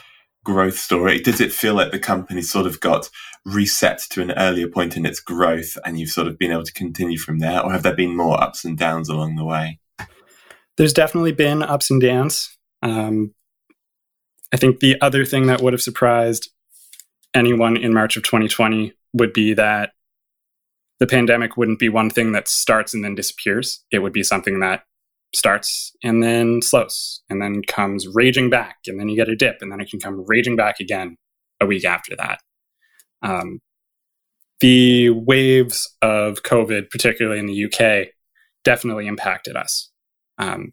growth 0.45 0.79
story? 0.79 1.21
Does 1.21 1.41
it 1.41 1.53
feel 1.53 1.75
like 1.75 1.91
the 1.91 1.99
company 1.99 2.43
sort 2.43 2.67
of 2.67 2.81
got 2.81 3.09
reset 3.45 4.01
to 4.11 4.23
an 4.23 4.33
earlier 4.33 4.69
point 4.69 4.97
in 4.97 5.07
its 5.07 5.21
growth, 5.21 5.77
and 5.85 5.99
you've 5.99 6.11
sort 6.11 6.27
of 6.27 6.39
been 6.39 6.53
able 6.53 6.65
to 6.65 6.73
continue 6.73 7.19
from 7.19 7.39
there, 7.39 7.63
or 7.63 7.73
have 7.73 7.83
there 7.83 7.97
been 7.97 8.17
more 8.17 8.41
ups 8.43 8.65
and 8.65 8.79
downs 8.79 9.09
along 9.09 9.37
the 9.37 9.45
way? 9.45 9.79
There's 10.77 10.93
definitely 10.93 11.33
been 11.33 11.63
ups 11.63 11.91
and 11.91 12.01
downs. 12.01 12.57
Um, 12.83 13.35
I 14.53 14.57
think 14.57 14.81
the 14.81 15.01
other 15.01 15.25
thing 15.25 15.47
that 15.47 15.63
would 15.63 15.73
have 15.73 15.83
surprised 15.83 16.51
anyone 17.35 17.77
in 17.77 17.93
March 17.93 18.17
of 18.17 18.23
2020 18.23 18.93
would 19.15 19.33
be 19.33 19.55
that 19.55 19.93
the 21.01 21.07
pandemic 21.07 21.57
wouldn't 21.57 21.79
be 21.79 21.89
one 21.89 22.11
thing 22.11 22.33
that 22.33 22.49
starts 22.49 22.93
and 22.93 23.03
then 23.03 23.15
disappears. 23.15 23.83
It 23.91 24.01
would 24.01 24.13
be 24.13 24.23
something 24.23 24.61
that 24.61 24.83
starts 25.35 25.93
and 26.03 26.23
then 26.23 26.61
slows 26.63 27.23
and 27.29 27.41
then 27.41 27.63
comes 27.67 28.07
raging 28.07 28.51
back 28.51 28.77
and 28.87 29.01
then 29.01 29.09
you 29.09 29.17
get 29.17 29.29
a 29.29 29.35
dip 29.35 29.59
and 29.61 29.73
then 29.73 29.81
it 29.81 29.91
can 29.91 30.01
come 30.01 30.25
raging 30.27 30.57
back 30.57 30.79
again 30.81 31.17
a 31.61 31.67
week 31.67 31.85
after 31.85 32.15
that. 32.17 32.41
Um, 33.23 33.61
the 34.61 35.11
waves 35.11 35.97
of 36.01 36.43
COVID, 36.43 36.91
particularly 36.91 37.41
in 37.41 37.47
the 37.47 37.65
UK, 37.65 38.09
definitely 38.65 39.07
impacted 39.07 39.57
us. 39.57 39.91
Um, 40.39 40.73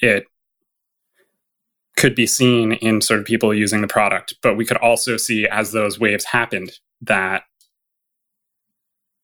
it 0.00 0.24
could 2.02 2.14
be 2.16 2.26
seen 2.26 2.72
in 2.72 3.00
sort 3.00 3.20
of 3.20 3.24
people 3.24 3.54
using 3.54 3.80
the 3.80 3.86
product, 3.86 4.34
but 4.42 4.56
we 4.56 4.64
could 4.64 4.76
also 4.78 5.16
see 5.16 5.46
as 5.46 5.70
those 5.70 6.00
waves 6.00 6.24
happened 6.24 6.72
that 7.00 7.44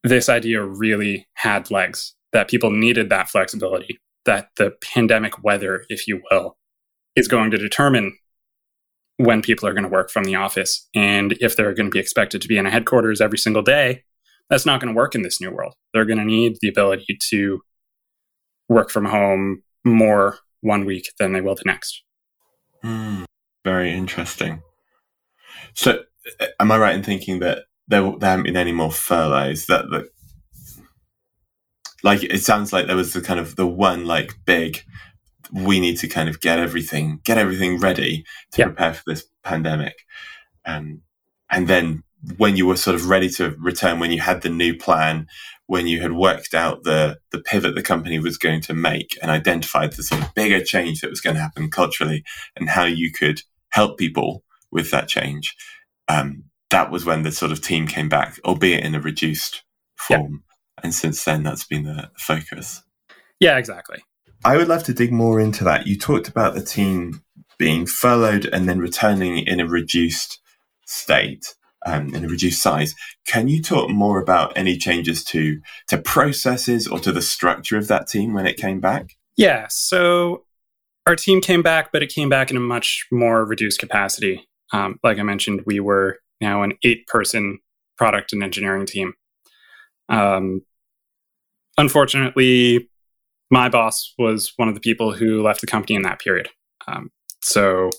this 0.04 0.28
idea 0.28 0.62
really 0.62 1.26
had 1.34 1.72
legs, 1.72 2.14
that 2.32 2.48
people 2.48 2.70
needed 2.70 3.10
that 3.10 3.28
flexibility, 3.28 3.98
that 4.26 4.50
the 4.58 4.72
pandemic 4.80 5.42
weather, 5.42 5.86
if 5.88 6.06
you 6.06 6.22
will, 6.30 6.56
is 7.16 7.26
going 7.26 7.50
to 7.50 7.58
determine 7.58 8.16
when 9.16 9.42
people 9.42 9.68
are 9.68 9.74
going 9.74 9.82
to 9.82 9.88
work 9.88 10.08
from 10.08 10.22
the 10.22 10.36
office. 10.36 10.88
And 10.94 11.32
if 11.40 11.56
they're 11.56 11.74
going 11.74 11.90
to 11.90 11.94
be 11.94 11.98
expected 11.98 12.40
to 12.42 12.48
be 12.48 12.58
in 12.58 12.66
a 12.66 12.70
headquarters 12.70 13.20
every 13.20 13.38
single 13.38 13.62
day, 13.62 14.04
that's 14.50 14.66
not 14.66 14.80
going 14.80 14.94
to 14.94 14.96
work 14.96 15.16
in 15.16 15.22
this 15.22 15.40
new 15.40 15.50
world. 15.50 15.74
They're 15.92 16.04
going 16.04 16.20
to 16.20 16.24
need 16.24 16.58
the 16.60 16.68
ability 16.68 17.18
to 17.30 17.60
work 18.68 18.88
from 18.88 19.06
home 19.06 19.64
more 19.84 20.38
one 20.60 20.84
week 20.84 21.10
than 21.18 21.32
they 21.32 21.40
will 21.40 21.56
the 21.56 21.62
next. 21.66 22.04
Mm, 22.84 23.24
very 23.64 23.92
interesting. 23.92 24.62
So, 25.74 26.04
am 26.60 26.72
I 26.72 26.78
right 26.78 26.94
in 26.94 27.02
thinking 27.02 27.40
that 27.40 27.64
there, 27.88 28.02
there 28.18 28.30
haven't 28.30 28.44
been 28.44 28.56
any 28.56 28.72
more 28.72 28.92
furloughs? 28.92 29.66
That 29.66 29.86
the 29.90 30.08
like 32.02 32.22
it 32.22 32.42
sounds 32.42 32.72
like 32.72 32.86
there 32.86 32.96
was 32.96 33.12
the 33.12 33.20
kind 33.20 33.40
of 33.40 33.56
the 33.56 33.66
one 33.66 34.04
like 34.04 34.34
big 34.44 34.82
we 35.52 35.80
need 35.80 35.98
to 35.98 36.08
kind 36.08 36.28
of 36.28 36.40
get 36.40 36.58
everything 36.58 37.20
get 37.24 37.38
everything 37.38 37.78
ready 37.78 38.24
to 38.52 38.64
prepare 38.64 38.94
for 38.94 39.02
this 39.06 39.24
pandemic 39.42 39.94
um, 40.66 41.00
and 41.50 41.68
then 41.68 42.02
when 42.36 42.56
you 42.56 42.66
were 42.66 42.76
sort 42.76 42.96
of 42.96 43.08
ready 43.08 43.28
to 43.28 43.54
return 43.58 44.00
when 44.00 44.10
you 44.10 44.20
had 44.20 44.42
the 44.42 44.48
new 44.48 44.76
plan 44.76 45.26
when 45.66 45.86
you 45.86 46.00
had 46.00 46.12
worked 46.12 46.54
out 46.54 46.82
the 46.82 47.18
the 47.30 47.40
pivot 47.40 47.74
the 47.74 47.82
company 47.82 48.18
was 48.18 48.38
going 48.38 48.60
to 48.60 48.74
make 48.74 49.16
and 49.22 49.30
identified 49.30 49.92
the 49.92 50.02
sort 50.02 50.22
of 50.22 50.34
bigger 50.34 50.62
change 50.62 51.00
that 51.00 51.10
was 51.10 51.20
going 51.20 51.36
to 51.36 51.42
happen 51.42 51.70
culturally 51.70 52.24
and 52.56 52.70
how 52.70 52.84
you 52.84 53.12
could 53.12 53.42
help 53.70 53.98
people 53.98 54.42
with 54.72 54.90
that 54.90 55.08
change 55.08 55.56
um, 56.08 56.44
that 56.70 56.90
was 56.90 57.04
when 57.04 57.22
the 57.22 57.32
sort 57.32 57.52
of 57.52 57.60
team 57.60 57.86
came 57.86 58.08
back 58.08 58.38
albeit 58.44 58.84
in 58.84 58.94
a 58.94 59.00
reduced 59.00 59.62
form. 59.98 60.44
And 60.82 60.94
since 60.94 61.24
then 61.24 61.42
that's 61.42 61.64
been 61.64 61.84
the 61.84 62.10
focus. 62.16 62.82
Yeah 63.40 63.58
exactly. 63.58 63.98
I 64.44 64.56
would 64.56 64.68
love 64.68 64.84
to 64.84 64.94
dig 64.94 65.12
more 65.12 65.40
into 65.40 65.64
that. 65.64 65.86
You 65.86 65.98
talked 65.98 66.28
about 66.28 66.54
the 66.54 66.62
team 66.62 67.22
being 67.58 67.86
furloughed 67.86 68.46
and 68.46 68.68
then 68.68 68.78
returning 68.78 69.38
in 69.38 69.58
a 69.58 69.66
reduced 69.66 70.40
state 70.86 71.54
um, 71.88 72.14
in 72.14 72.24
a 72.24 72.28
reduced 72.28 72.62
size. 72.62 72.94
Can 73.26 73.48
you 73.48 73.62
talk 73.62 73.90
more 73.90 74.20
about 74.20 74.56
any 74.56 74.76
changes 74.76 75.24
to 75.24 75.60
to 75.88 75.98
processes 75.98 76.86
or 76.86 76.98
to 77.00 77.12
the 77.12 77.22
structure 77.22 77.76
of 77.76 77.88
that 77.88 78.08
team 78.08 78.34
when 78.34 78.46
it 78.46 78.56
came 78.56 78.80
back? 78.80 79.16
Yeah 79.36 79.66
so 79.68 80.44
our 81.06 81.16
team 81.16 81.40
came 81.40 81.62
back 81.62 81.90
but 81.92 82.02
it 82.02 82.12
came 82.12 82.28
back 82.28 82.50
in 82.50 82.56
a 82.56 82.60
much 82.60 83.06
more 83.10 83.44
reduced 83.44 83.80
capacity. 83.80 84.48
Um, 84.72 84.98
like 85.02 85.18
i 85.18 85.22
mentioned 85.22 85.62
we 85.64 85.80
were 85.80 86.18
now 86.40 86.62
an 86.62 86.74
eight 86.82 87.06
person 87.06 87.58
product 87.96 88.32
and 88.32 88.42
engineering 88.42 88.86
team. 88.86 89.14
Um, 90.08 90.62
unfortunately, 91.76 92.88
my 93.50 93.68
boss 93.68 94.14
was 94.18 94.52
one 94.56 94.68
of 94.68 94.74
the 94.74 94.80
people 94.80 95.12
who 95.12 95.42
left 95.42 95.60
the 95.60 95.66
company 95.66 95.96
in 95.96 96.02
that 96.02 96.20
period. 96.20 96.48
Um, 96.86 97.10
so 97.42 97.90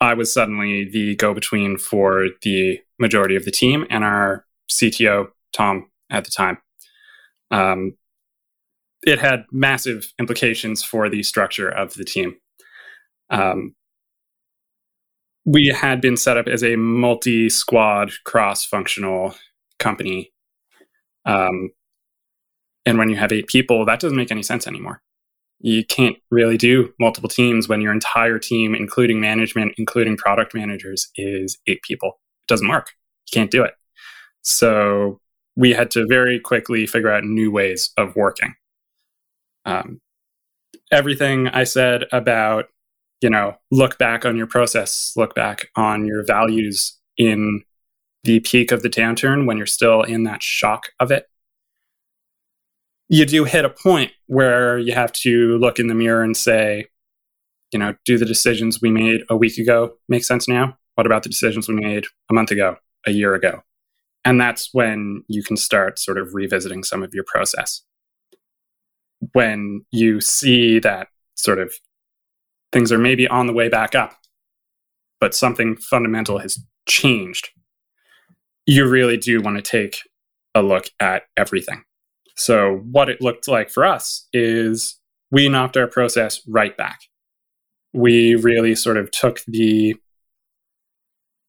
I 0.00 0.14
was 0.14 0.32
suddenly 0.32 0.88
the 0.88 1.16
go 1.16 1.34
between 1.34 1.78
for 1.78 2.28
the 2.42 2.80
majority 2.98 3.36
of 3.36 3.44
the 3.44 3.50
team 3.50 3.86
and 3.90 4.04
our 4.04 4.44
CTO, 4.70 5.28
Tom, 5.52 5.90
at 6.10 6.24
the 6.24 6.30
time. 6.30 6.58
Um, 7.50 7.96
it 9.02 9.18
had 9.20 9.44
massive 9.52 10.12
implications 10.18 10.82
for 10.82 11.08
the 11.08 11.22
structure 11.22 11.68
of 11.68 11.94
the 11.94 12.04
team. 12.04 12.36
Um, 13.30 13.74
we 15.44 15.68
had 15.68 16.00
been 16.00 16.16
set 16.16 16.36
up 16.36 16.48
as 16.48 16.64
a 16.64 16.76
multi 16.76 17.48
squad, 17.48 18.10
cross 18.24 18.64
functional 18.64 19.34
company. 19.78 20.32
Um, 21.24 21.70
and 22.84 22.98
when 22.98 23.08
you 23.08 23.16
have 23.16 23.32
eight 23.32 23.46
people, 23.46 23.84
that 23.84 24.00
doesn't 24.00 24.16
make 24.16 24.32
any 24.32 24.42
sense 24.42 24.66
anymore. 24.66 25.00
You 25.60 25.84
can't 25.84 26.16
really 26.30 26.56
do 26.56 26.92
multiple 27.00 27.28
teams 27.28 27.68
when 27.68 27.80
your 27.80 27.92
entire 27.92 28.38
team, 28.38 28.74
including 28.74 29.20
management, 29.20 29.74
including 29.78 30.16
product 30.16 30.54
managers, 30.54 31.08
is 31.16 31.58
eight 31.66 31.82
people. 31.82 32.18
Doesn't 32.48 32.68
work. 32.68 32.92
You 33.30 33.40
can't 33.40 33.50
do 33.50 33.62
it. 33.62 33.74
So 34.42 35.20
we 35.56 35.72
had 35.72 35.90
to 35.92 36.06
very 36.06 36.38
quickly 36.38 36.86
figure 36.86 37.10
out 37.10 37.24
new 37.24 37.50
ways 37.50 37.90
of 37.96 38.14
working. 38.14 38.54
Um, 39.64 40.00
everything 40.92 41.48
I 41.48 41.64
said 41.64 42.04
about, 42.12 42.66
you 43.20 43.30
know, 43.30 43.56
look 43.70 43.98
back 43.98 44.24
on 44.24 44.36
your 44.36 44.46
process, 44.46 45.12
look 45.16 45.34
back 45.34 45.68
on 45.74 46.06
your 46.06 46.24
values 46.24 46.96
in 47.16 47.62
the 48.24 48.40
peak 48.40 48.70
of 48.70 48.82
the 48.82 48.90
downturn 48.90 49.46
when 49.46 49.56
you're 49.56 49.66
still 49.66 50.02
in 50.02 50.24
that 50.24 50.42
shock 50.42 50.88
of 51.00 51.10
it 51.10 51.26
you 53.08 53.24
do 53.24 53.44
hit 53.44 53.64
a 53.64 53.70
point 53.70 54.12
where 54.26 54.78
you 54.78 54.92
have 54.92 55.12
to 55.12 55.58
look 55.58 55.78
in 55.78 55.86
the 55.86 55.94
mirror 55.94 56.22
and 56.22 56.36
say, 56.36 56.86
you 57.72 57.78
know, 57.78 57.94
do 58.04 58.18
the 58.18 58.24
decisions 58.24 58.80
we 58.80 58.90
made 58.90 59.22
a 59.28 59.36
week 59.36 59.58
ago 59.58 59.94
make 60.08 60.24
sense 60.24 60.48
now? 60.48 60.76
What 60.96 61.06
about 61.06 61.22
the 61.22 61.28
decisions 61.28 61.68
we 61.68 61.74
made 61.74 62.04
a 62.30 62.34
month 62.34 62.50
ago, 62.50 62.76
a 63.06 63.12
year 63.12 63.34
ago? 63.34 63.62
And 64.24 64.40
that's 64.40 64.70
when 64.72 65.22
you 65.28 65.42
can 65.42 65.56
start 65.56 65.98
sort 65.98 66.18
of 66.18 66.34
revisiting 66.34 66.82
some 66.82 67.02
of 67.02 67.14
your 67.14 67.24
process. 67.24 67.82
When 69.32 69.84
you 69.92 70.20
see 70.20 70.78
that 70.80 71.08
sort 71.36 71.58
of 71.58 71.72
things 72.72 72.90
are 72.90 72.98
maybe 72.98 73.28
on 73.28 73.46
the 73.46 73.52
way 73.52 73.68
back 73.68 73.94
up, 73.94 74.16
but 75.20 75.34
something 75.34 75.76
fundamental 75.76 76.38
has 76.38 76.58
changed, 76.86 77.50
you 78.66 78.86
really 78.86 79.16
do 79.16 79.40
want 79.40 79.56
to 79.56 79.62
take 79.62 80.00
a 80.54 80.62
look 80.62 80.90
at 80.98 81.22
everything 81.36 81.84
so, 82.36 82.82
what 82.90 83.08
it 83.08 83.22
looked 83.22 83.48
like 83.48 83.70
for 83.70 83.84
us 83.84 84.28
is 84.32 85.00
we 85.30 85.48
knocked 85.48 85.76
our 85.76 85.86
process 85.86 86.42
right 86.46 86.76
back. 86.76 87.00
We 87.94 88.34
really 88.34 88.74
sort 88.74 88.98
of 88.98 89.10
took 89.10 89.40
the 89.46 89.96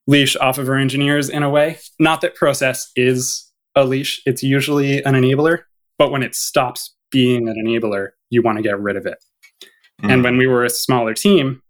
leash 0.08 0.36
off 0.38 0.58
of 0.58 0.70
our 0.70 0.78
engineers 0.78 1.30
in 1.30 1.44
a 1.44 1.50
way. 1.50 1.78
Not 2.00 2.22
that 2.22 2.36
process 2.36 2.90
is 2.96 3.52
a 3.76 3.86
leash, 3.86 4.22
it's 4.26 4.42
usually 4.42 5.04
an 5.04 5.14
enabler, 5.14 5.60
but 6.00 6.12
when 6.12 6.24
it 6.24 6.34
stops 6.34 6.96
being 7.12 7.48
an 7.48 7.56
enabler, 7.56 8.10
you 8.30 8.42
want 8.42 8.58
to 8.58 8.64
get 8.64 8.80
rid 8.80 8.96
of 8.96 9.06
it. 9.06 9.18
Mm. 10.02 10.14
And 10.14 10.24
when 10.24 10.38
we 10.38 10.48
were 10.48 10.64
a 10.64 10.70
smaller 10.70 11.14
team, 11.14 11.62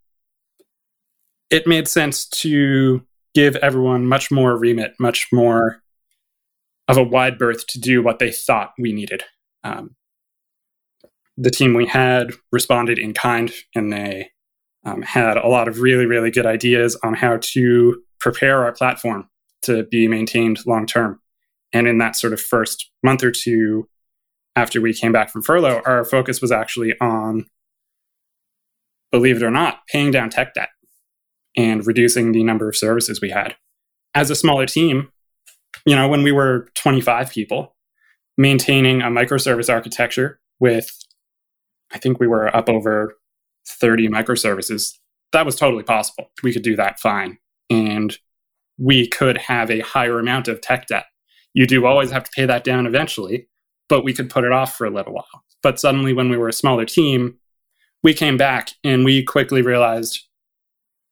it 1.50 1.68
made 1.68 1.88
sense 1.88 2.28
to 2.28 3.06
give 3.34 3.56
everyone 3.58 4.06
much 4.06 4.32
more 4.32 4.58
remit, 4.58 4.94
much 5.00 5.28
more 5.32 5.82
of 6.88 6.98
a 6.98 7.04
wide 7.04 7.38
berth 7.38 7.68
to 7.68 7.80
do 7.80 8.02
what 8.02 8.20
they 8.20 8.32
thought 8.32 8.74
we 8.80 8.94
needed. 8.94 9.24
Um, 9.64 9.96
the 11.38 11.52
team 11.52 11.74
we 11.74 11.86
had 11.86 12.32
responded 12.52 12.98
in 12.98 13.14
kind 13.14 13.52
and 13.76 13.92
they 13.92 14.32
um, 14.86 15.02
had 15.02 15.38
a 15.38 15.48
lot 15.48 15.68
of 15.68 15.82
really, 15.82 16.06
really 16.06 16.32
good 16.32 16.46
ideas 16.46 16.98
on 17.04 17.14
how 17.14 17.38
to 17.42 18.02
prepare 18.20 18.64
our 18.64 18.72
platform 18.72 19.30
to 19.64 19.84
be 19.84 20.08
maintained 20.08 20.66
long 20.66 20.86
term. 20.86 21.20
And 21.74 21.88
in 21.88 21.98
that 21.98 22.16
sort 22.16 22.34
of 22.34 22.42
first 22.42 22.90
month 23.04 23.24
or 23.24 23.32
two 23.32 23.88
after 24.56 24.82
we 24.82 24.94
came 24.94 25.12
back 25.12 25.30
from 25.30 25.44
furlough, 25.44 25.82
our 25.86 26.04
focus 26.04 26.42
was 26.42 26.52
actually 26.52 26.94
on, 27.00 27.46
believe 29.12 29.38
it 29.38 29.44
or 29.44 29.52
not, 29.52 29.82
paying 29.88 30.12
down 30.12 30.30
tech 30.30 30.54
debt 30.54 30.70
and 31.56 31.86
reducing 31.86 32.32
the 32.32 32.44
number 32.44 32.68
of 32.68 32.76
services 32.76 33.22
we 33.22 33.30
had. 33.30 33.56
As 34.16 34.30
a 34.30 34.36
smaller 34.36 34.66
team, 34.66 35.12
you 35.86 35.96
know, 35.96 36.08
when 36.08 36.24
we 36.24 36.32
were 36.32 36.70
25 36.76 37.32
people, 37.32 37.76
maintaining 38.38 39.02
a 39.02 39.06
microservice 39.06 39.72
architecture 39.72 40.40
with, 40.60 40.92
I 41.94 41.98
think 41.98 42.20
we 42.20 42.28
were 42.28 42.56
up 42.56 42.70
over 42.70 43.16
30 43.68 44.08
microservices. 44.08 44.94
That 45.34 45.46
was 45.46 45.56
totally 45.56 45.84
possible. 45.84 46.32
We 46.44 46.54
could 46.54 46.64
do 46.64 46.76
that 46.76 47.00
fine. 47.00 47.38
And 47.70 48.18
we 48.78 49.08
could 49.08 49.38
have 49.38 49.70
a 49.70 49.80
higher 49.80 50.20
amount 50.20 50.48
of 50.48 50.62
tech 50.62 50.88
debt. 50.88 51.06
You 51.54 51.66
do 51.66 51.86
always 51.86 52.12
have 52.12 52.24
to 52.24 52.32
pay 52.36 52.46
that 52.46 52.64
down 52.64 52.86
eventually, 52.86 53.48
but 53.90 54.04
we 54.04 54.14
could 54.14 54.30
put 54.30 54.44
it 54.44 54.52
off 54.52 54.78
for 54.78 54.86
a 54.86 54.92
little 54.92 55.14
while. 55.14 55.44
But 55.64 55.80
suddenly, 55.80 56.14
when 56.14 56.30
we 56.30 56.38
were 56.38 56.50
a 56.50 56.54
smaller 56.54 56.86
team, 56.86 57.38
we 58.04 58.14
came 58.14 58.38
back 58.38 58.70
and 58.84 59.04
we 59.04 59.24
quickly 59.24 59.62
realized 59.62 60.28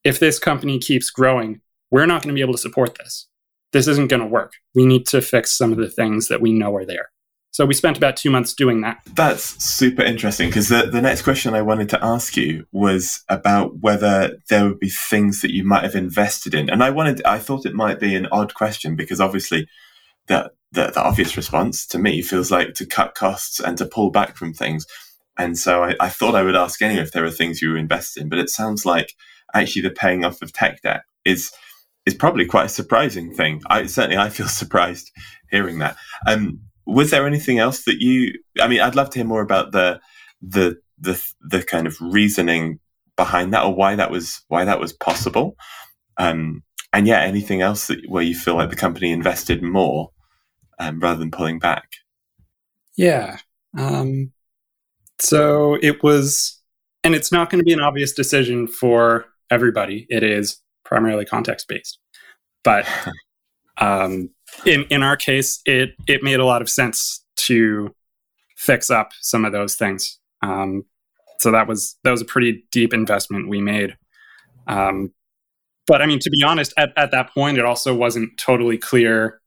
if 0.04 0.20
this 0.20 0.38
company 0.38 0.78
keeps 0.78 1.10
growing, 1.10 1.62
we're 1.90 2.06
not 2.06 2.22
going 2.22 2.34
to 2.34 2.38
be 2.38 2.42
able 2.42 2.54
to 2.54 2.60
support 2.60 2.96
this. 2.98 3.28
This 3.74 3.88
isn't 3.88 4.10
going 4.10 4.22
to 4.22 4.28
work. 4.28 4.54
We 4.76 4.86
need 4.86 5.08
to 5.08 5.22
fix 5.22 5.52
some 5.52 5.72
of 5.72 5.78
the 5.78 5.90
things 5.90 6.28
that 6.28 6.42
we 6.42 6.54
know 6.54 6.76
are 6.76 6.86
there. 6.86 7.10
So 7.56 7.66
we 7.66 7.74
spent 7.74 7.96
about 7.96 8.18
two 8.18 8.30
months 8.30 8.54
doing 8.54 8.82
that. 8.82 8.98
That's 9.16 9.64
super 9.64 10.02
interesting 10.02 10.50
because 10.50 10.68
the, 10.68 10.90
the 10.92 11.02
next 11.02 11.22
question 11.22 11.54
I 11.54 11.62
wanted 11.62 11.88
to 11.92 12.04
ask 12.04 12.36
you 12.36 12.68
was 12.74 13.24
about 13.30 13.78
whether 13.80 14.36
there 14.50 14.66
would 14.66 14.82
be 14.82 14.90
things 14.90 15.40
that 15.40 15.54
you 15.54 15.64
might 15.64 15.84
have 15.84 15.96
invested 15.96 16.54
in. 16.54 16.70
And 16.70 16.84
I 16.84 16.90
wanted, 16.90 17.24
I 17.24 17.40
thought 17.40 17.66
it 17.66 17.74
might 17.74 17.98
be 17.98 18.14
an 18.14 18.28
odd 18.30 18.56
question 18.56 18.98
because 18.98 19.22
obviously 19.22 19.70
the, 20.28 20.52
the, 20.74 20.88
the 20.88 21.02
obvious 21.02 21.38
response 21.38 21.88
to 21.88 21.98
me 21.98 22.22
feels 22.22 22.52
like 22.52 22.74
to 22.74 22.86
cut 22.86 23.16
costs 23.16 23.62
and 23.62 23.78
to 23.78 23.86
pull 23.86 24.10
back 24.10 24.36
from 24.36 24.54
things. 24.54 24.86
And 25.38 25.58
so 25.58 25.86
I, 25.86 25.96
I 26.02 26.10
thought 26.10 26.36
I 26.36 26.44
would 26.44 26.58
ask 26.58 26.82
anyway 26.82 27.04
if 27.04 27.14
there 27.14 27.24
are 27.24 27.32
things 27.32 27.62
you 27.62 27.78
invest 27.78 28.18
in, 28.18 28.28
but 28.28 28.40
it 28.40 28.50
sounds 28.50 28.86
like 28.86 29.14
actually 29.54 29.84
the 29.84 29.92
paying 29.92 30.26
off 30.26 30.42
of 30.42 30.52
tech 30.52 30.82
debt 30.82 31.04
is 31.24 31.54
is 32.06 32.16
probably 32.16 32.46
quite 32.46 32.66
a 32.66 32.70
surprising 32.70 33.34
thing. 33.34 33.62
I 33.68 33.86
certainly 33.86 34.18
I 34.18 34.28
feel 34.28 34.48
surprised 34.50 35.10
hearing 35.50 35.80
that. 35.80 35.96
Um, 36.28 36.60
was 36.86 37.12
there 37.12 37.28
anything 37.28 37.60
else 37.60 37.84
that 37.84 38.02
you? 38.02 38.34
I 38.62 38.68
mean, 38.68 38.82
I'd 38.82 38.96
love 38.96 39.10
to 39.12 39.20
hear 39.20 39.28
more 39.28 39.42
about 39.42 39.72
the 39.72 40.00
the 40.42 40.78
the 41.00 41.22
the 41.42 41.64
kind 41.64 41.88
of 41.88 41.98
reasoning 42.00 42.80
behind 43.16 43.54
that, 43.54 43.64
or 43.64 43.74
why 43.74 43.96
that 43.96 44.12
was 44.12 44.42
why 44.48 44.66
that 44.66 44.80
was 44.80 44.94
possible. 44.94 45.56
Um, 46.18 46.64
and 46.94 47.08
yeah, 47.08 47.22
anything 47.22 47.62
else 47.62 47.88
that 47.88 48.00
where 48.08 48.24
you 48.24 48.36
feel 48.36 48.56
like 48.56 48.70
the 48.70 48.76
company 48.76 49.12
invested 49.12 49.62
more 49.62 50.12
um, 50.80 51.00
rather 51.00 51.20
than 51.20 51.32
pulling 51.32 51.60
back? 51.60 51.90
Yeah. 52.96 53.40
Um, 53.78 54.32
so 55.20 55.78
it 55.82 56.04
was, 56.04 56.62
and 57.04 57.16
it's 57.16 57.32
not 57.32 57.50
going 57.50 57.60
to 57.60 57.66
be 57.66 57.74
an 57.74 57.82
obvious 57.82 58.14
decision 58.14 58.68
for 58.68 59.26
everybody. 59.50 60.08
It 60.10 60.24
is 60.24 60.62
primarily 60.84 61.26
context 61.26 61.68
based, 61.68 62.00
but 62.64 62.88
um, 63.78 64.30
in 64.66 64.84
in 64.90 65.04
our 65.04 65.18
case, 65.18 65.62
it 65.66 65.92
it 66.08 66.24
made 66.24 66.40
a 66.40 66.46
lot 66.46 66.62
of 66.62 66.70
sense 66.70 67.24
to 67.38 67.94
fix 68.56 68.90
up 68.90 69.12
some 69.22 69.46
of 69.46 69.52
those 69.52 69.76
things. 69.76 70.20
Um, 70.42 70.84
so 71.40 71.52
that 71.52 71.68
was 71.68 71.98
that 72.04 72.12
was 72.12 72.22
a 72.22 72.26
pretty 72.26 72.66
deep 72.72 72.94
investment 72.94 73.50
we 73.50 73.62
made. 73.62 73.96
Um, 74.68 75.12
but 75.88 76.02
I 76.02 76.08
mean, 76.08 76.20
to 76.20 76.30
be 76.30 76.44
honest, 76.44 76.74
at, 76.78 76.92
at 76.98 77.12
that 77.12 77.32
point, 77.34 77.58
it 77.58 77.66
also 77.66 77.94
wasn't 77.94 78.38
totally 78.38 78.78
clear 78.78 79.40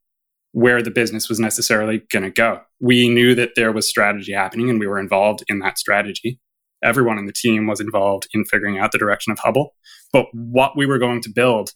where 0.53 0.83
the 0.83 0.91
business 0.91 1.29
was 1.29 1.41
necessarily 1.41 2.03
going 2.11 2.23
to 2.23 2.31
go. 2.31 2.61
We 2.81 3.09
knew 3.09 3.35
that 3.35 3.51
there 3.57 3.73
was 3.73 3.89
strategy 3.89 4.33
happening 4.33 4.71
and 4.71 4.81
we 4.81 4.87
were 4.87 4.99
involved 4.99 5.45
in 5.49 5.59
that 5.61 5.79
strategy. 5.79 6.41
Everyone 6.83 7.19
in 7.19 7.27
the 7.27 7.33
team 7.33 7.67
was 7.67 7.81
involved 7.81 8.29
in 8.33 8.45
figuring 8.45 8.79
out 8.79 8.93
the 8.93 8.99
direction 8.99 9.33
of 9.33 9.39
Hubble. 9.41 9.75
But 10.13 10.27
what 10.33 10.77
we 10.77 10.87
were 10.87 10.99
going 10.99 11.21
to 11.23 11.29
build, 11.29 11.73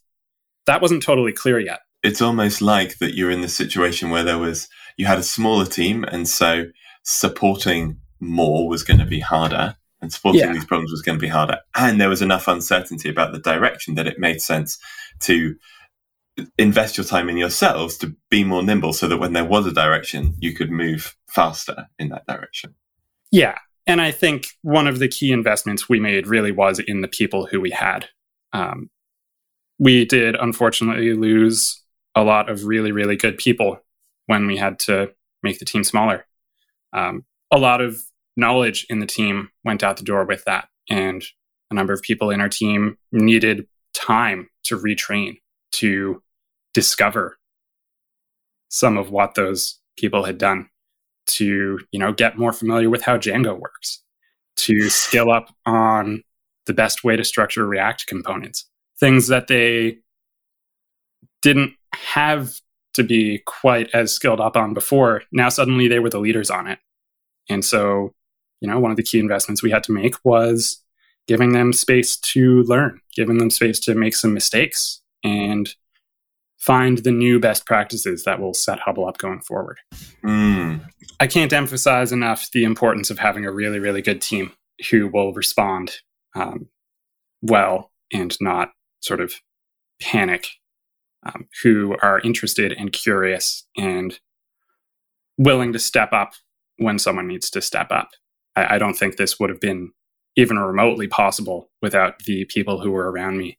that 0.66 0.80
wasn't 0.80 1.02
totally 1.02 1.32
clear 1.32 1.58
yet 1.58 1.80
it's 2.02 2.22
almost 2.22 2.60
like 2.60 2.98
that 2.98 3.14
you're 3.14 3.30
in 3.30 3.40
the 3.40 3.48
situation 3.48 4.10
where 4.10 4.24
there 4.24 4.38
was 4.38 4.68
you 4.96 5.06
had 5.06 5.18
a 5.18 5.22
smaller 5.22 5.66
team 5.66 6.04
and 6.04 6.28
so 6.28 6.66
supporting 7.02 7.98
more 8.20 8.68
was 8.68 8.82
going 8.82 9.00
to 9.00 9.06
be 9.06 9.20
harder 9.20 9.76
and 10.00 10.12
supporting 10.12 10.40
yeah. 10.40 10.52
these 10.52 10.64
problems 10.64 10.90
was 10.90 11.02
going 11.02 11.16
to 11.16 11.22
be 11.22 11.28
harder. 11.28 11.58
And 11.74 12.00
there 12.00 12.08
was 12.08 12.22
enough 12.22 12.48
uncertainty 12.48 13.08
about 13.08 13.32
the 13.32 13.38
direction 13.38 13.94
that 13.94 14.06
it 14.06 14.18
made 14.18 14.42
sense 14.42 14.78
to 15.20 15.54
invest 16.58 16.96
your 16.96 17.04
time 17.04 17.28
in 17.28 17.36
yourselves 17.36 17.96
to 17.98 18.14
be 18.30 18.42
more 18.42 18.62
nimble 18.62 18.92
so 18.92 19.06
that 19.06 19.18
when 19.18 19.32
there 19.32 19.44
was 19.44 19.66
a 19.66 19.72
direction 19.72 20.34
you 20.38 20.54
could 20.54 20.70
move 20.70 21.16
faster 21.28 21.88
in 21.98 22.08
that 22.08 22.26
direction. 22.26 22.74
Yeah 23.30 23.58
and 23.86 24.00
i 24.00 24.10
think 24.10 24.46
one 24.62 24.86
of 24.86 24.98
the 24.98 25.08
key 25.08 25.32
investments 25.32 25.88
we 25.88 26.00
made 26.00 26.26
really 26.26 26.52
was 26.52 26.78
in 26.78 27.00
the 27.00 27.08
people 27.08 27.46
who 27.46 27.60
we 27.60 27.70
had. 27.70 28.08
Um, 28.52 28.90
we 29.78 30.04
did 30.04 30.36
unfortunately 30.36 31.14
lose 31.14 31.81
a 32.14 32.22
lot 32.22 32.48
of 32.48 32.64
really, 32.64 32.92
really 32.92 33.16
good 33.16 33.38
people 33.38 33.78
when 34.26 34.46
we 34.46 34.56
had 34.56 34.78
to 34.80 35.12
make 35.42 35.58
the 35.58 35.64
team 35.64 35.84
smaller. 35.84 36.26
Um, 36.92 37.24
a 37.50 37.58
lot 37.58 37.80
of 37.80 37.98
knowledge 38.36 38.86
in 38.88 39.00
the 39.00 39.06
team 39.06 39.50
went 39.64 39.82
out 39.82 39.96
the 39.96 40.04
door 40.04 40.24
with 40.24 40.44
that. 40.44 40.68
And 40.90 41.24
a 41.70 41.74
number 41.74 41.92
of 41.92 42.02
people 42.02 42.30
in 42.30 42.40
our 42.40 42.48
team 42.48 42.98
needed 43.12 43.66
time 43.94 44.48
to 44.64 44.78
retrain, 44.78 45.38
to 45.72 46.22
discover 46.74 47.38
some 48.68 48.96
of 48.96 49.10
what 49.10 49.34
those 49.34 49.78
people 49.96 50.24
had 50.24 50.38
done, 50.38 50.68
to, 51.26 51.78
you 51.90 51.98
know, 51.98 52.12
get 52.12 52.38
more 52.38 52.52
familiar 52.52 52.90
with 52.90 53.02
how 53.02 53.16
Django 53.16 53.58
works, 53.58 54.02
to 54.56 54.88
skill 54.88 55.30
up 55.30 55.54
on 55.66 56.22
the 56.66 56.72
best 56.72 57.04
way 57.04 57.16
to 57.16 57.24
structure 57.24 57.66
React 57.66 58.06
components, 58.06 58.68
things 58.98 59.28
that 59.28 59.48
they 59.48 59.98
didn't 61.42 61.74
have 61.94 62.60
to 62.94 63.02
be 63.02 63.42
quite 63.46 63.90
as 63.94 64.12
skilled 64.12 64.40
up 64.40 64.56
on 64.56 64.74
before. 64.74 65.22
Now 65.32 65.48
suddenly 65.48 65.88
they 65.88 65.98
were 65.98 66.10
the 66.10 66.20
leaders 66.20 66.50
on 66.50 66.66
it. 66.66 66.78
And 67.48 67.64
so, 67.64 68.14
you 68.60 68.68
know, 68.68 68.78
one 68.78 68.90
of 68.90 68.96
the 68.96 69.02
key 69.02 69.18
investments 69.18 69.62
we 69.62 69.70
had 69.70 69.84
to 69.84 69.92
make 69.92 70.14
was 70.24 70.82
giving 71.26 71.52
them 71.52 71.72
space 71.72 72.16
to 72.16 72.62
learn, 72.64 73.00
giving 73.14 73.38
them 73.38 73.50
space 73.50 73.80
to 73.80 73.94
make 73.94 74.14
some 74.14 74.34
mistakes 74.34 75.00
and 75.24 75.74
find 76.58 76.98
the 76.98 77.10
new 77.10 77.40
best 77.40 77.66
practices 77.66 78.24
that 78.24 78.40
will 78.40 78.54
set 78.54 78.78
Hubble 78.80 79.06
up 79.06 79.18
going 79.18 79.40
forward. 79.40 79.78
Mm. 80.24 80.80
I 81.18 81.26
can't 81.26 81.52
emphasize 81.52 82.12
enough 82.12 82.48
the 82.52 82.64
importance 82.64 83.10
of 83.10 83.18
having 83.18 83.44
a 83.44 83.52
really, 83.52 83.78
really 83.78 84.02
good 84.02 84.20
team 84.20 84.52
who 84.90 85.08
will 85.08 85.32
respond 85.32 85.96
um, 86.34 86.68
well 87.40 87.90
and 88.12 88.36
not 88.40 88.70
sort 89.00 89.20
of 89.20 89.34
panic 90.00 90.46
um, 91.24 91.46
who 91.62 91.96
are 92.02 92.20
interested 92.20 92.72
and 92.72 92.92
curious 92.92 93.66
and 93.76 94.18
willing 95.38 95.72
to 95.72 95.78
step 95.78 96.12
up 96.12 96.32
when 96.78 96.98
someone 96.98 97.26
needs 97.26 97.50
to 97.50 97.60
step 97.60 97.90
up. 97.90 98.10
I, 98.56 98.74
I 98.74 98.78
don't 98.78 98.94
think 98.94 99.16
this 99.16 99.38
would 99.38 99.50
have 99.50 99.60
been 99.60 99.92
even 100.36 100.58
remotely 100.58 101.06
possible 101.06 101.70
without 101.80 102.20
the 102.20 102.44
people 102.46 102.80
who 102.80 102.90
were 102.90 103.10
around 103.10 103.38
me. 103.38 103.58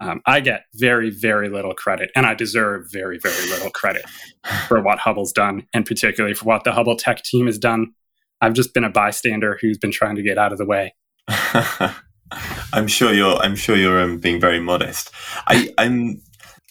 Um, 0.00 0.20
I 0.26 0.40
get 0.40 0.64
very, 0.74 1.10
very 1.10 1.48
little 1.48 1.74
credit, 1.74 2.10
and 2.14 2.24
I 2.24 2.34
deserve 2.34 2.86
very, 2.92 3.18
very 3.18 3.48
little 3.50 3.70
credit 3.70 4.04
for 4.68 4.80
what 4.80 5.00
Hubble's 5.00 5.32
done, 5.32 5.66
and 5.74 5.84
particularly 5.84 6.34
for 6.34 6.44
what 6.44 6.62
the 6.64 6.72
Hubble 6.72 6.96
tech 6.96 7.22
team 7.24 7.46
has 7.46 7.58
done. 7.58 7.92
I've 8.40 8.52
just 8.52 8.72
been 8.72 8.84
a 8.84 8.90
bystander 8.90 9.58
who's 9.60 9.78
been 9.78 9.90
trying 9.90 10.14
to 10.14 10.22
get 10.22 10.38
out 10.38 10.52
of 10.52 10.58
the 10.58 10.64
way. 10.64 10.94
I'm 12.72 12.86
sure 12.86 13.12
you're. 13.12 13.36
I'm 13.38 13.56
sure 13.56 13.76
you're 13.76 14.00
um, 14.00 14.18
being 14.18 14.40
very 14.40 14.60
modest. 14.60 15.10
I, 15.48 15.74
I'm 15.78 16.22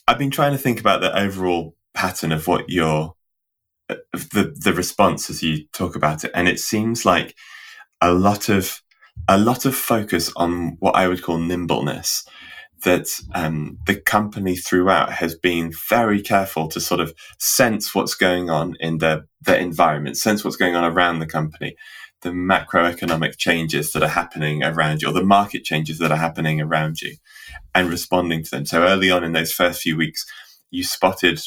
I've 0.08 0.18
been 0.18 0.32
trying 0.32 0.54
to 0.54 0.58
think 0.58 0.80
about 0.80 1.02
the 1.02 1.18
overall 1.18 1.76
pattern 1.94 2.32
of 2.32 2.48
what 2.48 2.70
your 2.70 3.16
of 3.90 4.30
the 4.30 4.56
the 4.58 4.74
response 4.74 5.30
as 5.30 5.44
you 5.44 5.66
talk 5.74 5.96
about 5.96 6.24
it, 6.24 6.32
and 6.34 6.48
it 6.48 6.60
seems 6.60 7.06
like 7.06 7.36
a 8.02 8.14
lot 8.14 8.50
of 8.50 8.82
a 9.28 9.38
lot 9.38 9.66
of 9.66 9.76
focus 9.76 10.32
on 10.36 10.78
what 10.80 10.96
I 10.96 11.08
would 11.08 11.22
call 11.22 11.38
nimbleness. 11.38 12.26
That 12.84 13.08
um, 13.34 13.80
the 13.88 14.00
company 14.00 14.56
throughout 14.56 15.12
has 15.14 15.34
been 15.36 15.74
very 15.90 16.22
careful 16.22 16.68
to 16.68 16.80
sort 16.80 17.00
of 17.02 17.12
sense 17.40 17.96
what's 17.96 18.14
going 18.14 18.52
on 18.52 18.76
in 18.80 19.00
the 19.00 19.26
the 19.42 19.58
environment, 19.60 20.18
sense 20.18 20.44
what's 20.44 20.58
going 20.58 20.76
on 20.76 20.84
around 20.84 21.20
the 21.20 21.26
company, 21.26 21.76
the 22.22 22.30
macroeconomic 22.30 23.38
changes 23.38 23.92
that 23.92 24.04
are 24.04 24.10
happening 24.10 24.64
around 24.64 25.02
you, 25.02 25.10
or 25.10 25.14
the 25.14 25.24
market 25.24 25.64
changes 25.64 26.00
that 26.00 26.12
are 26.12 26.18
happening 26.18 26.60
around 26.60 27.02
you, 27.02 27.16
and 27.76 27.90
responding 27.90 28.44
to 28.44 28.52
them. 28.52 28.66
So 28.66 28.84
early 28.84 29.12
on 29.12 29.24
in 29.24 29.34
those 29.34 29.52
first 29.52 29.82
few 29.82 29.98
weeks, 29.98 30.26
you 30.72 30.84
spotted 30.84 31.42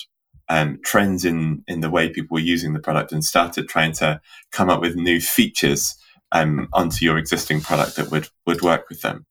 um, 0.48 0.78
trends 0.85 1.24
in 1.24 1.64
in 1.68 1.80
the 1.80 1.90
way 1.90 2.09
people 2.09 2.35
were 2.35 2.40
using 2.40 2.72
the 2.72 2.80
product 2.80 3.12
and 3.12 3.24
started 3.24 3.68
trying 3.68 3.92
to 3.92 4.20
come 4.50 4.68
up 4.68 4.80
with 4.80 4.96
new 4.96 5.20
features 5.20 5.96
um, 6.33 6.68
onto 6.72 7.04
your 7.04 7.18
existing 7.18 7.61
product 7.61 7.96
that 7.96 8.11
would 8.11 8.28
would 8.46 8.62
work 8.62 8.88
with 8.88 9.02
them. 9.02 9.26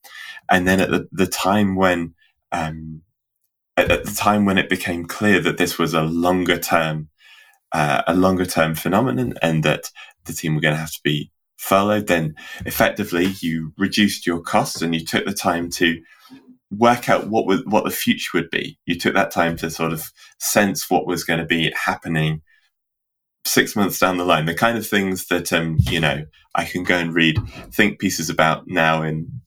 And 0.50 0.68
then 0.68 0.80
at 0.80 0.90
the, 0.90 1.08
the 1.12 1.28
time 1.28 1.76
when 1.76 2.16
um, 2.52 3.02
at, 3.78 3.92
at, 3.92 4.06
the 4.06 4.12
time 4.12 4.46
when 4.46 4.58
it 4.58 4.70
became 4.70 5.06
clear 5.06 5.40
that 5.42 5.58
this 5.58 5.78
was 5.78 5.94
a 5.94 6.02
longer 6.02 6.58
term 6.58 7.10
uh, 7.72 8.02
a 8.08 8.16
longer 8.16 8.46
term 8.46 8.76
phenomenon 8.76 9.34
and 9.42 9.64
that 9.64 9.92
the 10.30 10.34
team 10.34 10.56
were 10.56 10.62
going 10.62 10.74
to 10.74 10.80
have 10.80 10.92
to 10.92 11.02
be 11.04 11.32
furloughed, 11.58 12.08
then 12.08 12.36
effectively 12.66 13.34
you 13.42 13.74
reduced 13.78 14.26
your 14.26 14.42
costs 14.42 14.82
and 14.82 14.96
you 14.96 15.06
took 15.06 15.26
the 15.26 15.34
time 15.34 15.70
to 15.72 16.02
work 16.72 17.10
out 17.10 17.28
what 17.28 17.46
was, 17.46 17.66
what 17.66 17.84
the 17.84 17.92
future 17.92 18.38
would 18.38 18.50
be. 18.50 18.78
You 18.86 18.98
took 18.98 19.14
that 19.14 19.32
time 19.32 19.58
to 19.58 19.70
sort 19.70 19.92
of 19.92 20.12
sense 20.40 20.90
what 20.90 21.06
was 21.06 21.24
going 21.24 21.40
to 21.40 21.46
be 21.46 21.74
happening 21.76 22.42
six 23.46 23.76
months 23.76 24.00
down 24.00 24.18
the 24.18 24.26
line, 24.26 24.46
the 24.46 24.54
kind 24.54 24.78
of 24.78 24.88
things 24.88 25.28
that 25.28 25.52
um, 25.52 25.78
you 25.82 26.00
know 26.00 26.26
I 26.56 26.66
can 26.66 26.84
go 26.84 26.98
and 26.98 27.14
read 27.14 27.38
think 27.72 28.00
pieces 28.00 28.30
about 28.30 28.68
now 28.68 29.02
in 29.02 29.42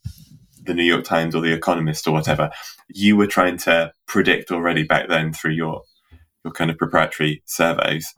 the 0.64 0.74
New 0.74 0.84
York 0.84 1.04
Times 1.04 1.34
or 1.34 1.42
the 1.42 1.52
Economist 1.52 2.06
or 2.06 2.12
whatever, 2.12 2.50
you 2.88 3.16
were 3.16 3.26
trying 3.26 3.56
to 3.58 3.92
predict 4.06 4.50
already 4.50 4.84
back 4.84 5.08
then 5.08 5.32
through 5.32 5.52
your 5.52 5.82
your 6.44 6.52
kind 6.52 6.70
of 6.70 6.78
proprietary 6.78 7.42
surveys. 7.46 8.12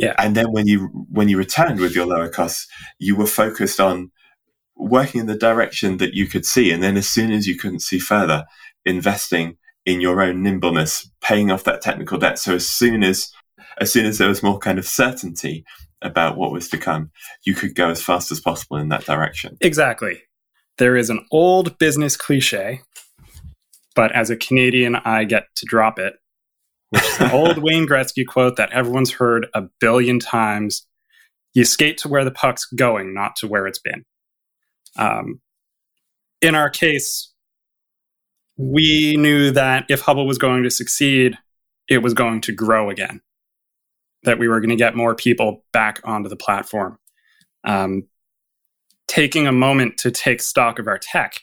Yeah. 0.00 0.14
And 0.18 0.34
then 0.34 0.52
when 0.52 0.66
you 0.66 0.86
when 1.10 1.28
you 1.28 1.36
returned 1.36 1.80
with 1.80 1.94
your 1.94 2.06
lower 2.06 2.28
costs, 2.28 2.66
you 2.98 3.16
were 3.16 3.26
focused 3.26 3.80
on 3.80 4.10
working 4.76 5.20
in 5.20 5.26
the 5.26 5.36
direction 5.36 5.98
that 5.98 6.14
you 6.14 6.26
could 6.26 6.44
see. 6.44 6.72
And 6.72 6.82
then 6.82 6.96
as 6.96 7.08
soon 7.08 7.32
as 7.32 7.46
you 7.46 7.56
couldn't 7.56 7.80
see 7.80 7.98
further, 7.98 8.46
investing 8.84 9.58
in 9.84 10.00
your 10.00 10.22
own 10.22 10.42
nimbleness, 10.42 11.10
paying 11.20 11.50
off 11.50 11.64
that 11.64 11.82
technical 11.82 12.18
debt. 12.18 12.38
So 12.38 12.54
as 12.54 12.66
soon 12.66 13.02
as 13.02 13.30
as 13.78 13.92
soon 13.92 14.06
as 14.06 14.18
there 14.18 14.28
was 14.28 14.42
more 14.42 14.58
kind 14.58 14.78
of 14.78 14.86
certainty 14.86 15.64
about 16.02 16.36
what 16.36 16.52
was 16.52 16.68
to 16.70 16.78
come, 16.78 17.10
you 17.44 17.54
could 17.54 17.74
go 17.74 17.90
as 17.90 18.02
fast 18.02 18.32
as 18.32 18.40
possible 18.40 18.76
in 18.76 18.88
that 18.88 19.04
direction. 19.04 19.56
Exactly. 19.60 20.22
There 20.78 20.96
is 20.96 21.10
an 21.10 21.26
old 21.30 21.78
business 21.78 22.16
cliche, 22.16 22.80
but 23.94 24.12
as 24.12 24.30
a 24.30 24.36
Canadian, 24.36 24.96
I 24.96 25.24
get 25.24 25.44
to 25.56 25.66
drop 25.66 25.98
it. 25.98 26.14
Which 26.90 27.04
is 27.04 27.20
an 27.20 27.30
old 27.30 27.58
Wayne 27.62 27.86
Gretzky 27.86 28.26
quote 28.26 28.56
that 28.56 28.72
everyone's 28.72 29.12
heard 29.12 29.46
a 29.54 29.62
billion 29.80 30.18
times. 30.18 30.86
You 31.54 31.64
skate 31.64 31.98
to 31.98 32.08
where 32.08 32.24
the 32.24 32.30
puck's 32.30 32.66
going, 32.66 33.14
not 33.14 33.36
to 33.36 33.48
where 33.48 33.66
it's 33.66 33.78
been. 33.78 34.04
Um, 34.96 35.40
in 36.40 36.54
our 36.54 36.70
case, 36.70 37.32
we 38.56 39.16
knew 39.16 39.50
that 39.52 39.86
if 39.88 40.02
Hubble 40.02 40.26
was 40.26 40.38
going 40.38 40.62
to 40.64 40.70
succeed, 40.70 41.38
it 41.88 41.98
was 41.98 42.14
going 42.14 42.40
to 42.42 42.52
grow 42.52 42.90
again, 42.90 43.20
that 44.22 44.38
we 44.38 44.48
were 44.48 44.60
going 44.60 44.70
to 44.70 44.76
get 44.76 44.94
more 44.94 45.14
people 45.14 45.64
back 45.72 46.00
onto 46.04 46.28
the 46.28 46.36
platform. 46.36 46.98
Um, 47.64 48.04
taking 49.08 49.46
a 49.46 49.52
moment 49.52 49.98
to 49.98 50.10
take 50.10 50.40
stock 50.40 50.78
of 50.78 50.86
our 50.86 50.98
tech 50.98 51.40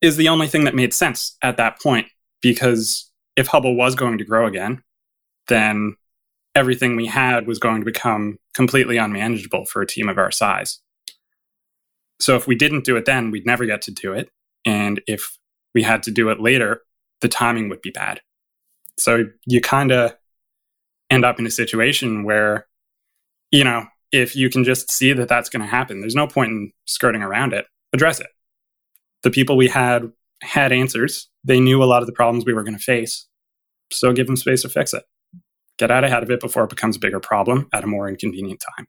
is 0.00 0.16
the 0.16 0.28
only 0.28 0.46
thing 0.46 0.64
that 0.64 0.74
made 0.74 0.94
sense 0.94 1.36
at 1.42 1.56
that 1.56 1.80
point 1.80 2.06
because 2.40 3.10
if 3.36 3.48
Hubble 3.48 3.76
was 3.76 3.94
going 3.94 4.18
to 4.18 4.24
grow 4.24 4.46
again, 4.46 4.82
then 5.48 5.96
everything 6.54 6.96
we 6.96 7.06
had 7.06 7.46
was 7.46 7.58
going 7.58 7.80
to 7.80 7.84
become 7.84 8.38
completely 8.54 8.96
unmanageable 8.96 9.64
for 9.66 9.82
a 9.82 9.86
team 9.86 10.08
of 10.08 10.18
our 10.18 10.30
size. 10.30 10.80
So 12.20 12.36
if 12.36 12.46
we 12.46 12.54
didn't 12.54 12.84
do 12.84 12.96
it 12.96 13.04
then, 13.04 13.30
we'd 13.30 13.46
never 13.46 13.66
get 13.66 13.82
to 13.82 13.90
do 13.90 14.12
it. 14.12 14.30
And 14.64 15.00
if 15.06 15.36
we 15.74 15.82
had 15.82 16.02
to 16.04 16.10
do 16.10 16.28
it 16.30 16.40
later, 16.40 16.82
the 17.20 17.28
timing 17.28 17.68
would 17.68 17.82
be 17.82 17.90
bad. 17.90 18.20
So 18.98 19.24
you 19.46 19.60
kind 19.60 19.90
of 19.90 20.14
end 21.10 21.24
up 21.24 21.38
in 21.38 21.46
a 21.46 21.50
situation 21.50 22.22
where, 22.24 22.66
you 23.50 23.64
know, 23.64 23.86
if 24.12 24.36
you 24.36 24.48
can 24.48 24.62
just 24.62 24.90
see 24.92 25.12
that 25.12 25.28
that's 25.28 25.48
going 25.48 25.62
to 25.62 25.68
happen, 25.68 26.00
there's 26.00 26.14
no 26.14 26.28
point 26.28 26.52
in 26.52 26.72
skirting 26.86 27.22
around 27.22 27.52
it. 27.52 27.66
Address 27.92 28.20
it. 28.20 28.28
The 29.24 29.30
people 29.30 29.56
we 29.56 29.68
had 29.68 30.12
had 30.44 30.72
answers. 30.72 31.28
They 31.42 31.60
knew 31.60 31.82
a 31.82 31.86
lot 31.86 32.02
of 32.02 32.06
the 32.06 32.12
problems 32.12 32.44
we 32.44 32.54
were 32.54 32.62
going 32.62 32.76
to 32.76 32.82
face. 32.82 33.26
So 33.90 34.12
give 34.12 34.26
them 34.26 34.36
space 34.36 34.62
to 34.62 34.68
fix 34.68 34.94
it. 34.94 35.04
Get 35.78 35.90
out 35.90 36.04
ahead 36.04 36.22
of 36.22 36.30
it 36.30 36.40
before 36.40 36.64
it 36.64 36.70
becomes 36.70 36.96
a 36.96 37.00
bigger 37.00 37.20
problem 37.20 37.68
at 37.72 37.84
a 37.84 37.86
more 37.86 38.08
inconvenient 38.08 38.62
time. 38.76 38.86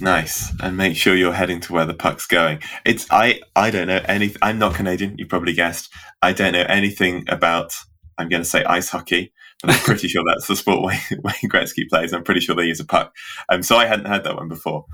Nice, 0.00 0.52
and 0.60 0.76
make 0.76 0.96
sure 0.96 1.14
you're 1.14 1.32
heading 1.32 1.60
to 1.60 1.72
where 1.72 1.84
the 1.84 1.94
puck's 1.94 2.26
going. 2.26 2.60
It's 2.84 3.06
I 3.10 3.40
I 3.54 3.70
don't 3.70 3.88
know 3.88 4.00
any. 4.06 4.34
I'm 4.40 4.58
not 4.58 4.74
Canadian. 4.74 5.16
You 5.18 5.26
probably 5.26 5.52
guessed. 5.52 5.92
I 6.22 6.32
don't 6.32 6.52
know 6.52 6.64
anything 6.68 7.24
about. 7.28 7.74
I'm 8.18 8.28
going 8.28 8.42
to 8.42 8.48
say 8.48 8.64
ice 8.64 8.88
hockey, 8.88 9.32
but 9.60 9.70
I'm 9.70 9.80
pretty 9.80 10.08
sure 10.08 10.22
that's 10.26 10.46
the 10.46 10.56
sport 10.56 10.82
Wayne, 11.10 11.22
Wayne 11.22 11.50
Gretzky 11.50 11.88
plays. 11.88 12.12
I'm 12.12 12.24
pretty 12.24 12.40
sure 12.40 12.54
they 12.54 12.64
use 12.64 12.80
a 12.80 12.84
puck. 12.84 13.14
Um, 13.48 13.62
so 13.62 13.76
I 13.76 13.86
hadn't 13.86 14.06
heard 14.06 14.24
that 14.24 14.36
one 14.36 14.48
before. 14.48 14.86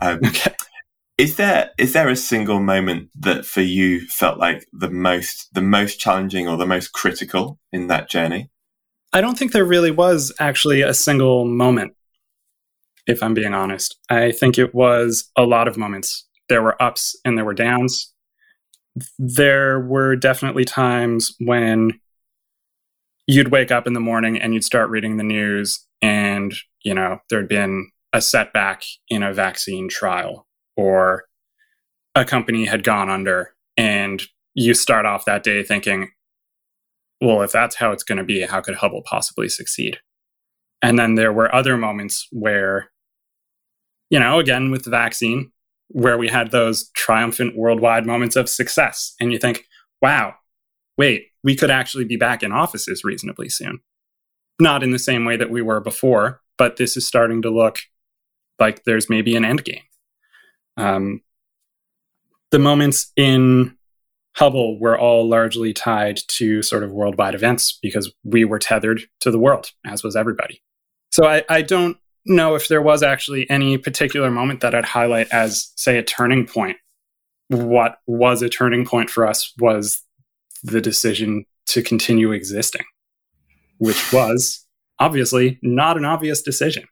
Um, 0.00 0.20
okay. 0.26 0.54
Is 1.20 1.36
there 1.36 1.68
is 1.76 1.92
there 1.92 2.08
a 2.08 2.16
single 2.16 2.60
moment 2.60 3.10
that 3.14 3.44
for 3.44 3.60
you 3.60 4.06
felt 4.06 4.38
like 4.38 4.66
the 4.72 4.88
most 4.88 5.52
the 5.52 5.60
most 5.60 6.00
challenging 6.00 6.48
or 6.48 6.56
the 6.56 6.64
most 6.64 6.94
critical 6.94 7.58
in 7.70 7.88
that 7.88 8.08
journey? 8.08 8.48
I 9.12 9.20
don't 9.20 9.38
think 9.38 9.52
there 9.52 9.66
really 9.66 9.90
was 9.90 10.32
actually 10.40 10.80
a 10.80 10.94
single 10.94 11.44
moment 11.44 11.92
if 13.06 13.22
I'm 13.22 13.34
being 13.34 13.52
honest. 13.52 13.98
I 14.08 14.32
think 14.32 14.56
it 14.56 14.74
was 14.74 15.30
a 15.36 15.42
lot 15.42 15.68
of 15.68 15.76
moments. 15.76 16.26
There 16.48 16.62
were 16.62 16.82
ups 16.82 17.14
and 17.22 17.36
there 17.36 17.44
were 17.44 17.52
downs. 17.52 18.14
There 19.18 19.78
were 19.78 20.16
definitely 20.16 20.64
times 20.64 21.34
when 21.38 22.00
you'd 23.26 23.52
wake 23.52 23.70
up 23.70 23.86
in 23.86 23.92
the 23.92 24.00
morning 24.00 24.40
and 24.40 24.54
you'd 24.54 24.64
start 24.64 24.88
reading 24.88 25.18
the 25.18 25.24
news 25.24 25.86
and, 26.00 26.54
you 26.82 26.94
know, 26.94 27.18
there'd 27.28 27.46
been 27.46 27.90
a 28.14 28.22
setback 28.22 28.84
in 29.10 29.22
a 29.22 29.34
vaccine 29.34 29.90
trial 29.90 30.46
or 30.80 31.24
a 32.14 32.24
company 32.24 32.64
had 32.64 32.82
gone 32.82 33.10
under 33.10 33.54
and 33.76 34.22
you 34.54 34.74
start 34.74 35.06
off 35.06 35.24
that 35.26 35.42
day 35.42 35.62
thinking, 35.62 36.10
well, 37.20 37.42
if 37.42 37.52
that's 37.52 37.76
how 37.76 37.92
it's 37.92 38.02
going 38.02 38.18
to 38.18 38.24
be, 38.24 38.42
how 38.42 38.60
could 38.60 38.76
Hubble 38.76 39.02
possibly 39.04 39.48
succeed? 39.48 39.98
And 40.82 40.98
then 40.98 41.14
there 41.14 41.32
were 41.32 41.54
other 41.54 41.76
moments 41.76 42.26
where, 42.32 42.90
you 44.08 44.18
know, 44.18 44.38
again 44.38 44.70
with 44.70 44.84
the 44.84 44.90
vaccine, 44.90 45.52
where 45.88 46.16
we 46.16 46.28
had 46.28 46.50
those 46.50 46.90
triumphant 46.96 47.56
worldwide 47.56 48.06
moments 48.06 48.36
of 48.36 48.48
success. 48.48 49.14
And 49.20 49.32
you 49.32 49.38
think, 49.38 49.64
wow, 50.00 50.34
wait, 50.96 51.26
we 51.44 51.54
could 51.54 51.70
actually 51.70 52.04
be 52.04 52.16
back 52.16 52.42
in 52.42 52.52
offices 52.52 53.04
reasonably 53.04 53.48
soon. 53.50 53.80
Not 54.58 54.82
in 54.82 54.92
the 54.92 54.98
same 54.98 55.24
way 55.24 55.36
that 55.36 55.50
we 55.50 55.62
were 55.62 55.80
before, 55.80 56.40
but 56.56 56.76
this 56.76 56.96
is 56.96 57.06
starting 57.06 57.42
to 57.42 57.50
look 57.50 57.78
like 58.58 58.84
there's 58.84 59.10
maybe 59.10 59.36
an 59.36 59.44
end 59.44 59.64
game. 59.64 59.82
Um, 60.80 61.20
the 62.50 62.58
moments 62.58 63.12
in 63.16 63.76
Hubble 64.36 64.78
were 64.80 64.98
all 64.98 65.28
largely 65.28 65.72
tied 65.72 66.20
to 66.28 66.62
sort 66.62 66.82
of 66.82 66.92
worldwide 66.92 67.34
events 67.34 67.78
because 67.82 68.12
we 68.24 68.44
were 68.44 68.58
tethered 68.58 69.02
to 69.20 69.30
the 69.30 69.38
world, 69.38 69.70
as 69.86 70.02
was 70.02 70.16
everybody. 70.16 70.62
So 71.10 71.26
I, 71.26 71.44
I 71.48 71.62
don't 71.62 71.96
know 72.26 72.54
if 72.54 72.68
there 72.68 72.82
was 72.82 73.02
actually 73.02 73.48
any 73.50 73.78
particular 73.78 74.30
moment 74.30 74.60
that 74.60 74.74
I'd 74.74 74.84
highlight 74.84 75.28
as, 75.32 75.72
say, 75.76 75.98
a 75.98 76.02
turning 76.02 76.46
point. 76.46 76.76
What 77.48 77.98
was 78.06 78.42
a 78.42 78.48
turning 78.48 78.84
point 78.84 79.10
for 79.10 79.26
us 79.26 79.52
was 79.58 80.02
the 80.62 80.80
decision 80.80 81.44
to 81.66 81.82
continue 81.82 82.32
existing, 82.32 82.84
which 83.78 84.12
was 84.12 84.64
obviously 84.98 85.58
not 85.62 85.96
an 85.96 86.04
obvious 86.04 86.42
decision. 86.42 86.84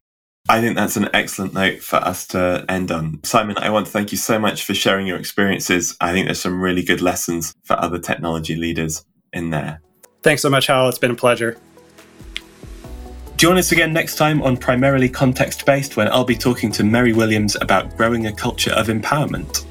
I 0.50 0.62
think 0.62 0.76
that's 0.76 0.96
an 0.96 1.11
excellent 1.12 1.52
note 1.52 1.82
for 1.82 1.96
us 1.96 2.26
to 2.28 2.64
end 2.70 2.90
on. 2.90 3.20
Simon, 3.22 3.58
I 3.58 3.68
want 3.68 3.84
to 3.87 3.92
thank 3.92 4.12
you 4.12 4.18
so 4.18 4.38
much 4.38 4.64
for 4.64 4.72
sharing 4.72 5.06
your 5.06 5.18
experiences. 5.18 5.94
I 6.00 6.12
think 6.12 6.26
there's 6.26 6.40
some 6.40 6.62
really 6.62 6.82
good 6.82 7.02
lessons 7.02 7.54
for 7.64 7.78
other 7.78 7.98
technology 7.98 8.56
leaders 8.56 9.04
in 9.32 9.50
there. 9.50 9.82
Thanks 10.22 10.40
so 10.40 10.48
much, 10.48 10.66
Hal. 10.66 10.88
It's 10.88 10.98
been 10.98 11.11
a 11.11 11.14
pleasure. 11.14 11.58
Join 13.37 13.58
us 13.58 13.72
again 13.72 13.92
next 13.92 14.16
time 14.16 14.42
on 14.42 14.56
Primarily 14.56 15.08
Context 15.08 15.66
Based 15.66 15.96
when 15.96 16.08
I'll 16.08 16.24
be 16.24 16.34
talking 16.34 16.72
to 16.72 16.82
Mary 16.82 17.12
Williams 17.12 17.54
about 17.61 17.96
growing 17.96 18.26
a 18.26 18.32
culture 18.32 18.72
of 18.72 18.88
empowerment. 18.88 19.64